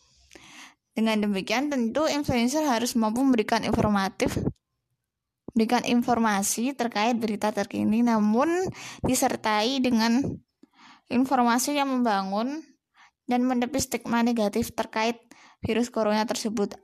Dengan 0.94 1.26
demikian, 1.26 1.74
tentu 1.74 2.06
influencer 2.06 2.62
harus 2.70 2.94
mampu 2.94 3.18
memberikan 3.26 3.66
informatif, 3.66 4.38
memberikan 5.50 5.82
informasi 5.82 6.70
terkait 6.78 7.18
berita 7.18 7.50
terkini, 7.50 8.06
namun 8.06 8.70
disertai 9.02 9.82
dengan 9.82 10.22
informasi 11.10 11.74
yang 11.74 11.90
membangun 11.90 12.62
dan 13.26 13.42
menepis 13.42 13.90
stigma 13.90 14.22
negatif 14.22 14.70
terkait 14.70 15.18
virus 15.66 15.90
corona 15.90 16.22
tersebut. 16.30 16.78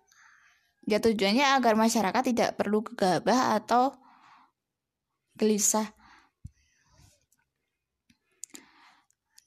Ya 0.90 0.98
tujuannya 0.98 1.54
agar 1.54 1.78
masyarakat 1.78 2.34
tidak 2.34 2.58
perlu 2.58 2.82
gegabah 2.82 3.62
atau 3.62 3.94
gelisah 5.38 5.86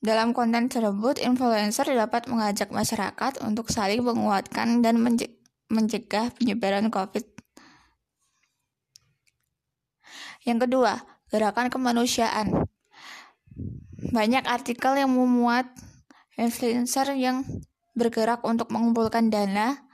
Dalam 0.04 0.36
konten 0.36 0.68
tersebut, 0.68 1.16
influencer 1.24 1.88
dapat 1.96 2.28
mengajak 2.28 2.76
masyarakat 2.76 3.39
untuk 3.39 3.72
saling 3.72 4.04
menguatkan 4.04 4.84
dan 4.84 5.00
mencegah 5.72 6.28
penyebaran 6.36 6.92
COVID. 6.92 7.24
Yang 10.44 10.68
kedua, 10.68 11.00
gerakan 11.32 11.72
kemanusiaan. 11.72 12.68
Banyak 14.12 14.44
artikel 14.44 15.00
yang 15.00 15.16
memuat 15.16 15.72
influencer 16.36 17.16
yang 17.16 17.48
bergerak 17.96 18.44
untuk 18.44 18.76
mengumpulkan 18.76 19.32
dana 19.32 19.88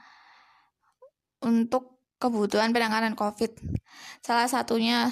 untuk 1.38 2.02
kebutuhan 2.18 2.74
penanganan 2.74 3.14
COVID. 3.14 3.62
Salah 4.26 4.50
satunya 4.50 5.06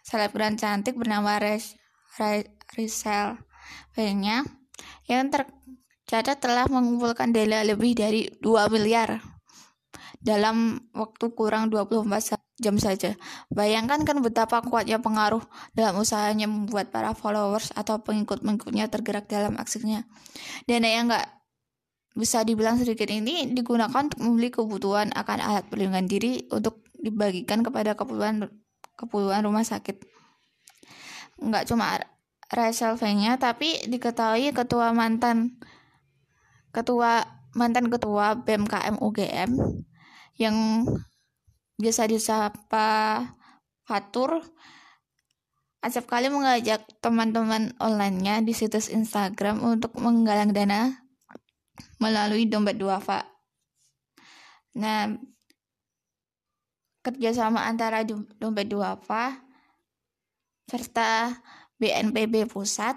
selebgram 0.00 0.56
cantik 0.56 0.96
bernama 0.96 1.36
Res, 1.36 1.76
Rizal 2.72 3.45
Banyak 3.94 4.44
yang 5.06 5.30
tercatat 5.30 6.38
telah 6.38 6.66
mengumpulkan 6.68 7.30
dana 7.30 7.62
lebih 7.62 7.96
dari 7.96 8.28
2 8.42 8.72
miliar 8.72 9.22
dalam 10.26 10.82
waktu 10.90 11.30
kurang 11.38 11.70
24 11.70 12.38
jam 12.56 12.76
saja. 12.80 13.14
Bayangkan 13.52 14.02
kan 14.02 14.18
betapa 14.24 14.64
kuatnya 14.64 14.98
pengaruh 14.98 15.44
dalam 15.76 16.00
usahanya 16.00 16.48
membuat 16.48 16.88
para 16.90 17.12
followers 17.12 17.70
atau 17.76 18.00
pengikut-pengikutnya 18.00 18.88
tergerak 18.88 19.28
dalam 19.28 19.54
aksinya. 19.60 20.02
Dana 20.64 20.88
yang 20.88 21.06
enggak 21.12 21.26
bisa 22.16 22.40
dibilang 22.48 22.80
sedikit 22.80 23.12
ini 23.12 23.52
digunakan 23.52 24.08
untuk 24.08 24.20
membeli 24.24 24.48
kebutuhan 24.48 25.12
akan 25.12 25.38
alat 25.38 25.64
perlindungan 25.68 26.08
diri 26.08 26.48
untuk 26.48 26.80
dibagikan 26.96 27.60
kepada 27.60 27.92
keperluan 27.92 28.48
keperluan 28.96 29.44
rumah 29.44 29.62
sakit. 29.62 30.00
Enggak 31.44 31.68
cuma 31.68 32.00
Rachel 32.52 32.94
V-nya 32.94 33.38
tapi 33.38 33.74
diketahui 33.90 34.54
ketua 34.54 34.94
mantan 34.94 35.58
ketua 36.70 37.26
mantan 37.56 37.90
ketua 37.90 38.38
BMKM 38.38 39.02
UGM 39.02 39.50
yang 40.36 40.86
biasa 41.80 42.06
disapa 42.06 43.22
Fatur 43.86 44.42
acap 45.86 46.04
kali 46.10 46.26
mengajak 46.26 46.82
teman-teman 46.98 47.70
online-nya 47.78 48.42
di 48.42 48.50
situs 48.50 48.90
Instagram 48.90 49.62
untuk 49.62 49.94
menggalang 50.02 50.50
dana 50.50 51.06
melalui 52.02 52.50
dompet 52.50 52.74
duafa. 52.74 53.22
Nah, 54.74 55.14
kerjasama 57.06 57.64
antara 57.70 58.02
dompet 58.02 58.66
duafa 58.66 59.38
serta 60.66 61.38
BNPB 61.76 62.48
pusat 62.48 62.96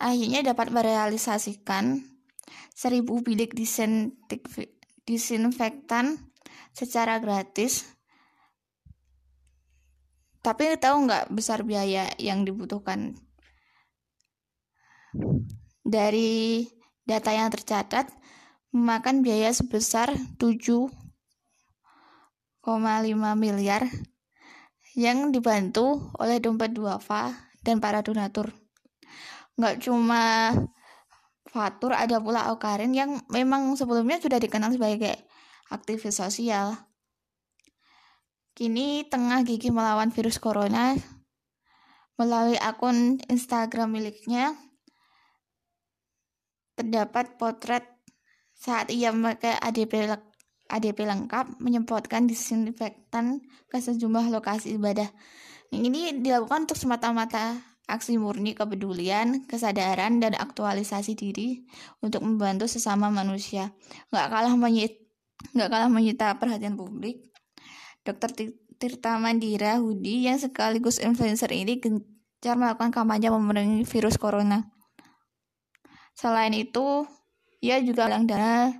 akhirnya 0.00 0.40
dapat 0.40 0.72
merealisasikan 0.72 2.00
1000 2.72 3.04
bilik 3.04 3.52
disinfektan 5.04 6.32
secara 6.72 7.20
gratis. 7.20 7.84
Tapi 10.40 10.80
tahu 10.80 11.04
nggak 11.04 11.28
besar 11.36 11.60
biaya 11.68 12.08
yang 12.16 12.48
dibutuhkan? 12.48 13.12
Dari 15.84 16.64
data 17.04 17.36
yang 17.36 17.52
tercatat, 17.52 18.08
memakan 18.72 19.20
biaya 19.20 19.52
sebesar 19.52 20.16
7,5 20.40 20.88
miliar 23.36 23.84
yang 24.98 25.30
dibantu 25.30 26.10
oleh 26.18 26.42
dompet 26.42 26.74
duafa 26.74 27.30
dan 27.62 27.78
para 27.78 28.02
donatur. 28.02 28.50
Nggak 29.54 29.84
cuma 29.84 30.52
Fatur, 31.50 31.90
ada 31.90 32.22
pula 32.22 32.46
Aukarin 32.46 32.94
yang 32.94 33.26
memang 33.26 33.74
sebelumnya 33.74 34.22
sudah 34.22 34.38
dikenal 34.38 34.70
sebagai 34.70 35.18
aktivis 35.66 36.22
sosial. 36.22 36.78
Kini 38.54 39.02
tengah 39.10 39.42
gigi 39.42 39.74
melawan 39.74 40.14
virus 40.14 40.38
corona 40.38 40.94
melalui 42.14 42.54
akun 42.60 43.18
Instagram 43.26 43.96
miliknya 43.96 44.54
terdapat 46.78 47.34
potret 47.34 47.82
saat 48.54 48.92
ia 48.92 49.10
memakai 49.10 49.56
ADP 49.58 50.06
ADP 50.70 51.02
lengkap 51.02 51.58
menyemprotkan 51.58 52.30
disinfektan 52.30 53.42
ke 53.66 53.76
sejumlah 53.82 54.30
lokasi 54.30 54.78
ibadah. 54.78 55.10
Ini 55.70 56.22
dilakukan 56.22 56.70
untuk 56.70 56.78
semata-mata 56.78 57.58
aksi 57.90 58.22
murni 58.22 58.54
kepedulian, 58.54 59.46
kesadaran, 59.50 60.22
dan 60.22 60.38
aktualisasi 60.38 61.18
diri 61.18 61.66
untuk 61.98 62.22
membantu 62.22 62.70
sesama 62.70 63.10
manusia. 63.10 63.74
Nggak 64.14 64.26
kalah 64.30 64.54
menyita, 64.54 64.98
nggak 65.58 65.68
kalah 65.68 65.90
menyita 65.90 66.26
perhatian 66.38 66.78
publik. 66.78 67.26
Dokter 68.06 68.54
Tirta 68.80 69.20
Mandira 69.20 69.76
Hudi 69.76 70.24
yang 70.24 70.40
sekaligus 70.40 71.02
influencer 71.02 71.52
ini 71.52 71.82
gencar 71.82 72.56
melakukan 72.56 72.94
kampanye 72.94 73.28
memerangi 73.28 73.84
virus 73.84 74.16
corona. 74.16 74.70
Selain 76.16 76.54
itu, 76.56 77.04
ia 77.60 77.76
juga 77.84 78.08
bilang 78.08 78.24
dana 78.24 78.72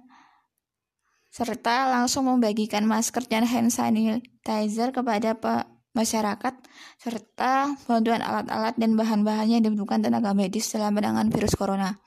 serta 1.30 1.86
langsung 1.86 2.26
membagikan 2.26 2.82
masker 2.84 3.22
dan 3.30 3.46
hand 3.46 3.70
sanitizer 3.70 4.90
kepada 4.90 5.38
masyarakat 5.94 6.54
serta 6.98 7.74
bantuan 7.86 8.22
alat-alat 8.22 8.74
dan 8.74 8.98
bahan-bahan 8.98 9.46
yang 9.46 9.62
dibutuhkan 9.62 10.02
tenaga 10.02 10.34
medis 10.34 10.70
dalam 10.70 10.94
penanganan 10.94 11.30
virus 11.30 11.54
corona. 11.54 11.98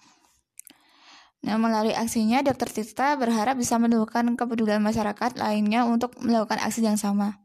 Nah, 1.43 1.59
melalui 1.59 1.91
aksinya, 1.91 2.39
Dr. 2.39 2.71
Tirta 2.71 3.19
berharap 3.19 3.59
bisa 3.59 3.75
menemukan 3.75 4.23
kepedulian 4.39 4.79
masyarakat 4.79 5.35
lainnya 5.35 5.83
untuk 5.83 6.15
melakukan 6.23 6.55
aksi 6.63 6.87
yang 6.87 6.95
sama. 6.95 7.43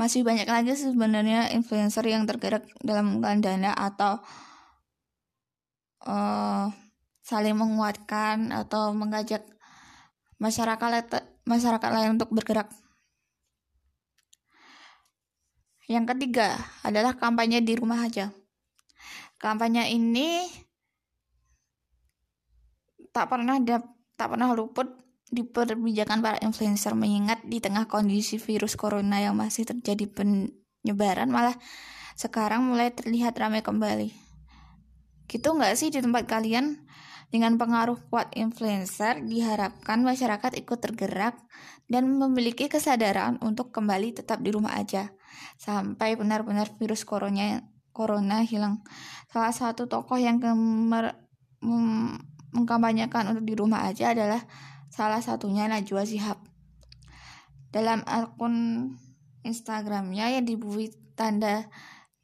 Masih 0.00 0.24
banyak 0.24 0.48
lagi 0.48 0.72
sebenarnya 0.76 1.52
influencer 1.52 2.04
yang 2.08 2.24
tergerak 2.24 2.64
dalam 2.80 3.20
dana 3.20 3.72
atau 3.76 4.20
uh, 6.08 6.72
saling 7.20 7.56
menguatkan 7.56 8.48
atau 8.48 8.96
mengajak 8.96 9.44
masyarakat 10.36 11.08
masyarakat 11.46 11.90
lain 11.92 12.20
untuk 12.20 12.30
bergerak 12.32 12.68
yang 15.86 16.02
ketiga 16.02 16.58
adalah 16.82 17.14
kampanye 17.14 17.62
di 17.62 17.78
rumah 17.78 18.02
aja. 18.02 18.34
Kampanye 19.38 19.94
ini 19.94 20.42
tak 23.14 23.30
pernah 23.30 23.62
ada, 23.62 23.86
tak 24.18 24.34
pernah 24.34 24.50
luput 24.50 24.90
di 25.30 25.46
perbijakan 25.46 26.22
para 26.22 26.38
influencer 26.42 26.94
mengingat 26.98 27.42
di 27.46 27.62
tengah 27.62 27.86
kondisi 27.86 28.38
virus 28.38 28.74
corona 28.74 29.22
yang 29.22 29.38
masih 29.38 29.66
terjadi 29.66 30.10
penyebaran 30.10 31.30
malah 31.30 31.54
sekarang 32.18 32.66
mulai 32.66 32.90
terlihat 32.90 33.38
ramai 33.38 33.62
kembali. 33.62 34.10
Gitu 35.30 35.48
nggak 35.54 35.74
sih 35.78 35.94
di 35.94 36.02
tempat 36.02 36.26
kalian? 36.26 36.82
Dengan 37.26 37.58
pengaruh 37.58 37.98
kuat 38.06 38.30
influencer, 38.38 39.18
diharapkan 39.26 40.00
masyarakat 40.06 40.54
ikut 40.62 40.78
tergerak 40.78 41.34
dan 41.90 42.06
memiliki 42.06 42.70
kesadaran 42.70 43.38
untuk 43.42 43.74
kembali 43.74 44.14
tetap 44.14 44.42
di 44.42 44.54
rumah 44.54 44.78
aja 44.78 45.10
sampai 45.58 46.14
benar-benar 46.14 46.74
virus 46.78 47.02
corona 47.02 47.62
corona 47.90 48.44
hilang. 48.44 48.84
Salah 49.32 49.50
satu 49.50 49.88
tokoh 49.88 50.20
yang 50.20 50.38
kemer, 50.38 51.16
mengkampanyekan 52.52 53.32
untuk 53.32 53.44
di 53.48 53.54
rumah 53.56 53.88
aja 53.88 54.12
adalah 54.12 54.44
salah 54.92 55.24
satunya 55.24 55.66
Najwa 55.66 56.04
Shihab. 56.04 56.38
Dalam 57.72 58.04
akun 58.04 58.88
Instagramnya 59.42 60.36
yang 60.36 60.44
dibui 60.44 60.92
tanda 61.16 61.66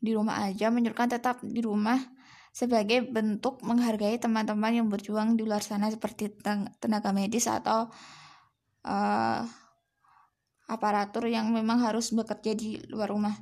di 0.03 0.12
rumah 0.12 0.45
aja 0.45 0.69
menyuruhkan 0.69 1.09
tetap 1.09 1.41
di 1.41 1.62
rumah 1.62 2.12
sebagai 2.53 3.01
bentuk 3.09 3.65
menghargai 3.65 4.21
teman-teman 4.21 4.85
yang 4.85 4.87
berjuang 4.93 5.41
di 5.41 5.49
luar 5.49 5.65
sana 5.65 5.88
seperti 5.88 6.37
tenaga 6.77 7.11
medis 7.17 7.49
atau 7.49 7.88
uh, 8.85 9.41
aparatur 10.69 11.33
yang 11.33 11.49
memang 11.49 11.81
harus 11.81 12.12
bekerja 12.12 12.53
di 12.53 12.77
luar 12.93 13.09
rumah 13.09 13.33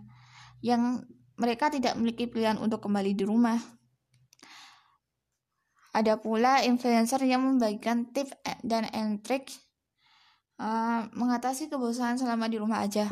yang 0.62 1.02
mereka 1.34 1.72
tidak 1.74 1.98
memiliki 1.98 2.30
pilihan 2.30 2.60
untuk 2.60 2.84
kembali 2.84 3.16
di 3.16 3.24
rumah. 3.26 3.58
Ada 5.90 6.22
pula 6.22 6.62
influencer 6.62 7.18
yang 7.26 7.42
membagikan 7.42 8.06
tips 8.14 8.38
dan 8.62 8.86
trik 9.26 9.50
uh, 10.62 11.10
mengatasi 11.16 11.66
kebosanan 11.66 12.14
selama 12.14 12.46
di 12.46 12.62
rumah 12.62 12.84
aja. 12.84 13.10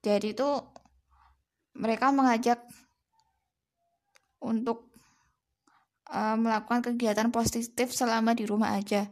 Jadi 0.00 0.32
itu 0.32 0.48
mereka 1.76 2.14
mengajak 2.14 2.64
untuk 4.44 4.92
uh, 6.12 6.36
melakukan 6.36 6.84
kegiatan 6.92 7.32
positif 7.32 7.90
selama 7.90 8.36
di 8.36 8.44
rumah 8.44 8.76
aja. 8.76 9.08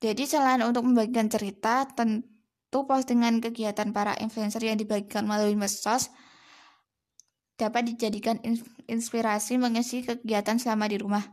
Jadi 0.00 0.24
selain 0.28 0.60
untuk 0.64 0.84
membagikan 0.84 1.32
cerita, 1.32 1.88
tentu 1.92 2.84
postingan 2.84 3.40
kegiatan 3.40 3.88
para 3.92 4.12
influencer 4.20 4.60
yang 4.64 4.76
dibagikan 4.76 5.24
melalui 5.24 5.56
medsos 5.56 6.12
dapat 7.54 7.94
dijadikan 7.94 8.42
inspirasi 8.90 9.56
mengisi 9.56 10.02
kegiatan 10.02 10.58
selama 10.58 10.90
di 10.90 10.98
rumah. 10.98 11.24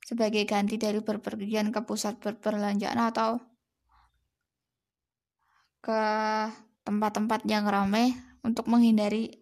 Sebagai 0.00 0.42
ganti 0.48 0.80
dari 0.80 0.98
berpergian 1.04 1.70
ke 1.70 1.84
pusat 1.84 2.16
perbelanjaan 2.18 2.96
atau 2.96 3.36
ke 5.84 6.00
tempat-tempat 6.88 7.44
yang 7.44 7.68
ramai 7.68 8.16
untuk 8.40 8.68
menghindari 8.68 9.39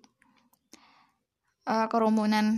uh, 1.68 1.86
kerumunan. 1.92 2.56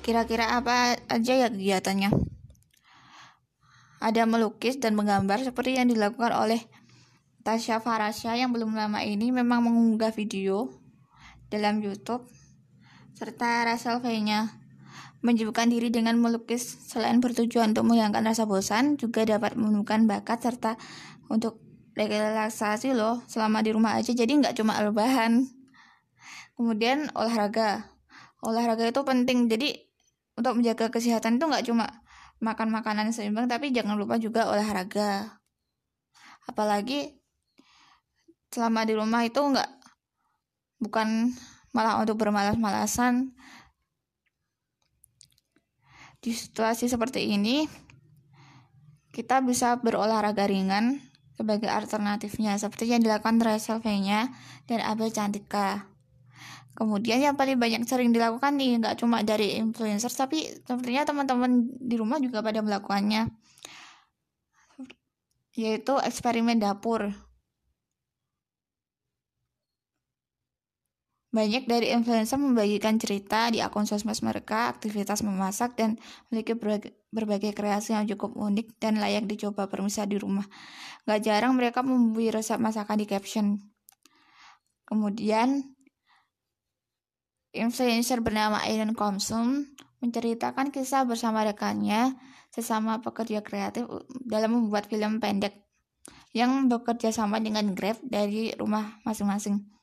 Kira-kira 0.00 0.56
apa 0.56 0.96
aja 1.12 1.32
ya 1.36 1.52
kegiatannya? 1.52 2.08
Ada 4.00 4.24
melukis 4.24 4.80
dan 4.80 4.96
menggambar 4.96 5.44
seperti 5.44 5.76
yang 5.76 5.92
dilakukan 5.92 6.32
oleh 6.32 6.64
Tasya 7.44 7.84
Farasya 7.84 8.40
yang 8.40 8.56
belum 8.56 8.72
lama 8.72 9.04
ini 9.04 9.28
memang 9.28 9.68
mengunggah 9.68 10.16
video 10.16 10.72
dalam 11.52 11.84
YouTube 11.84 12.24
serta 13.12 13.66
Rachel 13.66 13.98
V-nya 13.98 14.54
diri 15.66 15.90
dengan 15.90 16.14
melukis 16.22 16.62
selain 16.86 17.18
bertujuan 17.18 17.74
untuk 17.74 17.90
menghilangkan 17.90 18.22
rasa 18.22 18.46
bosan 18.46 18.94
juga 18.94 19.26
dapat 19.26 19.58
menemukan 19.58 20.06
bakat 20.06 20.38
serta 20.38 20.78
untuk 21.26 21.67
relaksasi 22.06 22.94
loh 22.94 23.24
selama 23.26 23.64
di 23.64 23.74
rumah 23.74 23.98
aja 23.98 24.14
jadi 24.14 24.30
nggak 24.30 24.54
cuma 24.54 24.78
rebahan. 24.78 25.42
Kemudian 26.54 27.10
olahraga. 27.18 27.90
Olahraga 28.38 28.86
itu 28.86 29.02
penting 29.02 29.50
jadi 29.50 29.74
untuk 30.38 30.62
menjaga 30.62 30.94
kesehatan 30.94 31.42
itu 31.42 31.44
nggak 31.50 31.66
cuma 31.66 31.90
makan 32.38 32.70
makanan 32.70 33.10
seimbang 33.10 33.50
tapi 33.50 33.74
jangan 33.74 33.98
lupa 33.98 34.14
juga 34.22 34.46
olahraga. 34.46 35.42
Apalagi 36.46 37.18
selama 38.54 38.86
di 38.86 38.94
rumah 38.94 39.26
itu 39.26 39.42
nggak 39.42 39.70
bukan 40.78 41.34
malah 41.74 41.98
untuk 41.98 42.20
bermalas-malasan. 42.22 43.34
Di 46.22 46.30
situasi 46.34 46.86
seperti 46.86 47.34
ini 47.34 47.66
kita 49.10 49.42
bisa 49.42 49.78
berolahraga 49.82 50.46
ringan 50.46 51.07
sebagai 51.38 51.70
alternatifnya 51.70 52.58
seperti 52.58 52.90
yang 52.90 53.06
dilakukan 53.06 53.38
Rachel 53.38 53.78
V-nya 53.78 54.34
dan 54.66 54.82
Abel 54.82 55.14
Cantika. 55.14 55.86
Kemudian 56.74 57.22
yang 57.22 57.38
paling 57.38 57.58
banyak 57.58 57.86
sering 57.86 58.10
dilakukan 58.10 58.58
nih 58.58 58.82
nggak 58.82 58.98
cuma 58.98 59.22
dari 59.22 59.54
influencer 59.58 60.10
tapi 60.10 60.42
sepertinya 60.66 61.06
teman-teman 61.06 61.70
di 61.78 61.94
rumah 61.94 62.18
juga 62.18 62.42
pada 62.42 62.58
melakukannya 62.58 63.30
yaitu 65.58 65.94
eksperimen 65.98 66.58
dapur. 66.62 67.10
Banyak 71.38 71.70
dari 71.70 71.94
influencer 71.94 72.34
membagikan 72.34 72.98
cerita 72.98 73.46
di 73.46 73.62
akun 73.62 73.86
sosmed 73.86 74.18
mereka, 74.26 74.74
aktivitas 74.74 75.22
memasak, 75.22 75.78
dan 75.78 75.94
memiliki 76.26 76.58
berbagai, 77.14 77.54
kreasi 77.54 77.94
yang 77.94 78.10
cukup 78.10 78.34
unik 78.34 78.74
dan 78.82 78.98
layak 78.98 79.22
dicoba 79.30 79.70
permisal 79.70 80.10
di 80.10 80.18
rumah. 80.18 80.42
Gak 81.06 81.22
jarang 81.22 81.54
mereka 81.54 81.86
memberi 81.86 82.34
resep 82.34 82.58
masakan 82.58 82.98
di 82.98 83.06
caption. 83.06 83.54
Kemudian, 84.82 85.62
influencer 87.54 88.18
bernama 88.18 88.58
Aiden 88.66 88.98
Komsum 88.98 89.62
menceritakan 90.02 90.74
kisah 90.74 91.06
bersama 91.06 91.46
rekannya 91.46 92.18
sesama 92.50 92.98
pekerja 92.98 93.46
kreatif 93.46 93.86
dalam 94.26 94.58
membuat 94.58 94.90
film 94.90 95.22
pendek 95.22 95.54
yang 96.34 96.66
bekerja 96.66 97.14
sama 97.14 97.38
dengan 97.38 97.78
Grab 97.78 98.02
dari 98.02 98.50
rumah 98.58 98.98
masing-masing. 99.06 99.77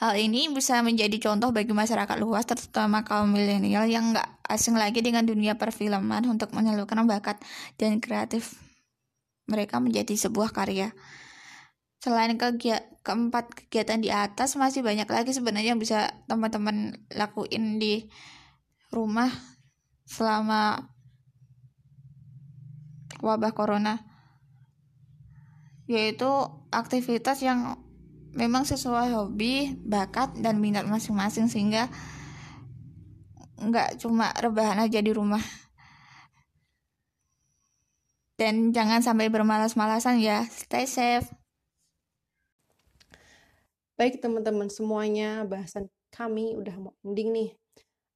Hal 0.00 0.16
ini 0.16 0.48
bisa 0.50 0.80
menjadi 0.80 1.12
contoh 1.20 1.52
bagi 1.52 1.70
masyarakat 1.70 2.16
luas, 2.18 2.48
terutama 2.48 3.04
kaum 3.04 3.30
milenial 3.30 3.86
yang 3.86 4.16
nggak 4.16 4.42
asing 4.48 4.74
lagi 4.74 5.04
dengan 5.04 5.22
dunia 5.28 5.60
perfilman 5.60 6.26
untuk 6.26 6.50
menyalurkan 6.56 7.04
bakat 7.06 7.38
dan 7.76 8.00
kreatif 8.02 8.58
mereka 9.46 9.78
menjadi 9.78 10.16
sebuah 10.16 10.50
karya. 10.50 10.90
Selain 12.00 12.32
kegiat, 12.34 13.04
keempat 13.04 13.52
kegiatan 13.52 14.00
di 14.00 14.08
atas, 14.08 14.56
masih 14.56 14.80
banyak 14.80 15.04
lagi 15.04 15.36
sebenarnya 15.36 15.76
yang 15.76 15.82
bisa 15.82 16.16
teman-teman 16.26 16.96
lakuin 17.12 17.76
di 17.76 18.08
rumah 18.88 19.28
selama 20.08 20.90
wabah 23.20 23.52
corona 23.52 24.00
yaitu 25.90 26.26
aktivitas 26.70 27.42
yang 27.42 27.76
memang 28.34 28.62
sesuai 28.62 29.14
hobi, 29.14 29.74
bakat, 29.82 30.38
dan 30.38 30.62
minat 30.62 30.86
masing-masing 30.86 31.50
sehingga 31.50 31.90
nggak 33.60 34.00
cuma 34.00 34.32
rebahan 34.38 34.80
aja 34.80 35.02
di 35.02 35.12
rumah. 35.12 35.42
Dan 38.40 38.72
jangan 38.72 39.04
sampai 39.04 39.28
bermalas-malasan 39.28 40.16
ya. 40.24 40.48
Stay 40.48 40.88
safe. 40.88 41.28
Baik 44.00 44.16
teman-teman 44.24 44.72
semuanya, 44.72 45.44
bahasan 45.44 45.92
kami 46.08 46.56
udah 46.56 46.72
mau 46.80 46.96
ending 47.04 47.36
nih. 47.36 47.50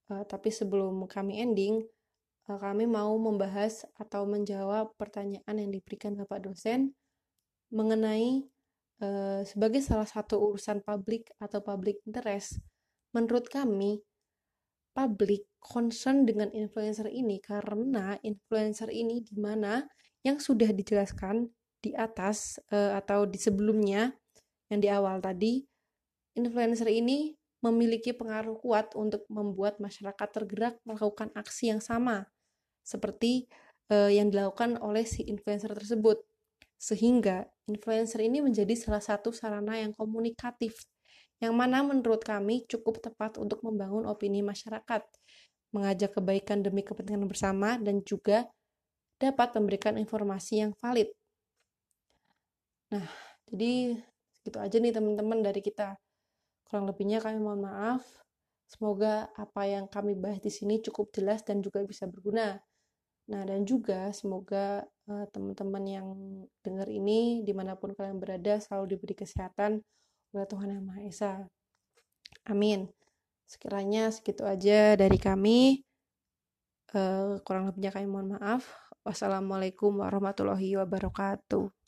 Uh, 0.08 0.24
tapi 0.24 0.48
sebelum 0.48 1.04
kami 1.04 1.44
ending, 1.44 1.84
uh, 2.48 2.56
kami 2.56 2.88
mau 2.88 3.12
membahas 3.20 3.84
atau 4.00 4.24
menjawab 4.24 4.96
pertanyaan 4.96 5.60
yang 5.60 5.68
diberikan 5.68 6.16
Bapak 6.16 6.48
dosen 6.48 6.96
mengenai 7.68 8.48
uh, 9.02 9.42
sebagai 9.42 9.80
salah 9.80 10.06
satu 10.06 10.38
urusan 10.38 10.84
publik 10.84 11.32
atau 11.40 11.64
public 11.64 12.02
interest. 12.06 12.60
Menurut 13.14 13.46
kami, 13.50 14.02
publik 14.94 15.50
concern 15.58 16.22
dengan 16.22 16.52
influencer 16.54 17.10
ini 17.10 17.42
karena 17.42 18.14
influencer 18.22 18.92
ini 18.94 19.24
di 19.24 19.34
mana 19.34 19.82
yang 20.22 20.38
sudah 20.38 20.70
dijelaskan 20.70 21.50
di 21.82 21.92
atas 21.92 22.62
uh, 22.70 22.96
atau 22.96 23.26
di 23.26 23.36
sebelumnya 23.36 24.14
yang 24.70 24.80
di 24.80 24.88
awal 24.88 25.20
tadi 25.20 25.60
influencer 26.38 26.88
ini 26.88 27.34
memiliki 27.60 28.12
pengaruh 28.12 28.60
kuat 28.60 28.92
untuk 28.96 29.24
membuat 29.32 29.80
masyarakat 29.80 30.28
tergerak 30.30 30.76
melakukan 30.84 31.32
aksi 31.32 31.72
yang 31.72 31.80
sama 31.80 32.28
seperti 32.84 33.48
uh, 33.88 34.12
yang 34.12 34.28
dilakukan 34.28 34.76
oleh 34.80 35.08
si 35.08 35.24
influencer 35.24 35.72
tersebut. 35.72 36.20
Sehingga 36.76 37.48
influencer 37.68 38.20
ini 38.20 38.44
menjadi 38.44 38.74
salah 38.76 39.00
satu 39.00 39.32
sarana 39.32 39.80
yang 39.80 39.96
komunikatif 39.96 40.76
yang 41.42 41.54
mana 41.54 41.82
menurut 41.82 42.22
kami 42.22 42.64
cukup 42.70 43.02
tepat 43.02 43.36
untuk 43.36 43.60
membangun 43.66 44.06
opini 44.06 44.40
masyarakat, 44.40 45.02
mengajak 45.74 46.14
kebaikan 46.14 46.62
demi 46.62 46.86
kepentingan 46.86 47.26
bersama 47.26 47.76
dan 47.76 48.00
juga 48.06 48.46
dapat 49.18 49.52
memberikan 49.58 49.98
informasi 49.98 50.62
yang 50.62 50.72
valid. 50.78 51.10
Nah, 52.94 53.08
jadi 53.50 53.98
segitu 54.40 54.58
aja 54.62 54.76
nih 54.78 54.92
teman-teman 54.94 55.42
dari 55.42 55.60
kita. 55.60 55.98
Kurang 56.64 56.86
lebihnya 56.86 57.18
kami 57.18 57.42
mohon 57.42 57.66
maaf. 57.66 58.06
Semoga 58.64 59.28
apa 59.36 59.68
yang 59.68 59.90
kami 59.90 60.16
bahas 60.16 60.40
di 60.40 60.48
sini 60.48 60.80
cukup 60.80 61.12
jelas 61.12 61.44
dan 61.44 61.60
juga 61.60 61.84
bisa 61.84 62.08
berguna. 62.08 62.56
Nah, 63.28 63.42
dan 63.44 63.66
juga 63.66 64.14
semoga 64.14 64.86
uh, 65.10 65.26
teman-teman 65.30 65.84
yang 65.84 66.08
dengar 66.64 66.88
ini, 66.88 67.44
di 67.44 67.52
mana 67.52 67.76
pun 67.76 67.92
kalian 67.92 68.20
berada, 68.20 68.60
selalu 68.60 68.96
diberi 68.96 69.14
kesehatan 69.16 69.84
oleh 70.34 70.46
Tuhan 70.48 70.72
Yang 70.74 70.84
Maha 70.84 71.00
Esa. 71.04 71.32
Amin. 72.48 72.90
Sekiranya 73.44 74.10
segitu 74.10 74.42
aja 74.42 74.96
dari 74.96 75.16
kami. 75.20 75.84
Uh, 76.94 77.42
kurang 77.42 77.66
lebihnya 77.68 77.90
kami 77.92 78.06
mohon 78.06 78.38
maaf. 78.38 78.64
Wassalamualaikum 79.04 80.00
warahmatullahi 80.00 80.80
wabarakatuh. 80.80 81.83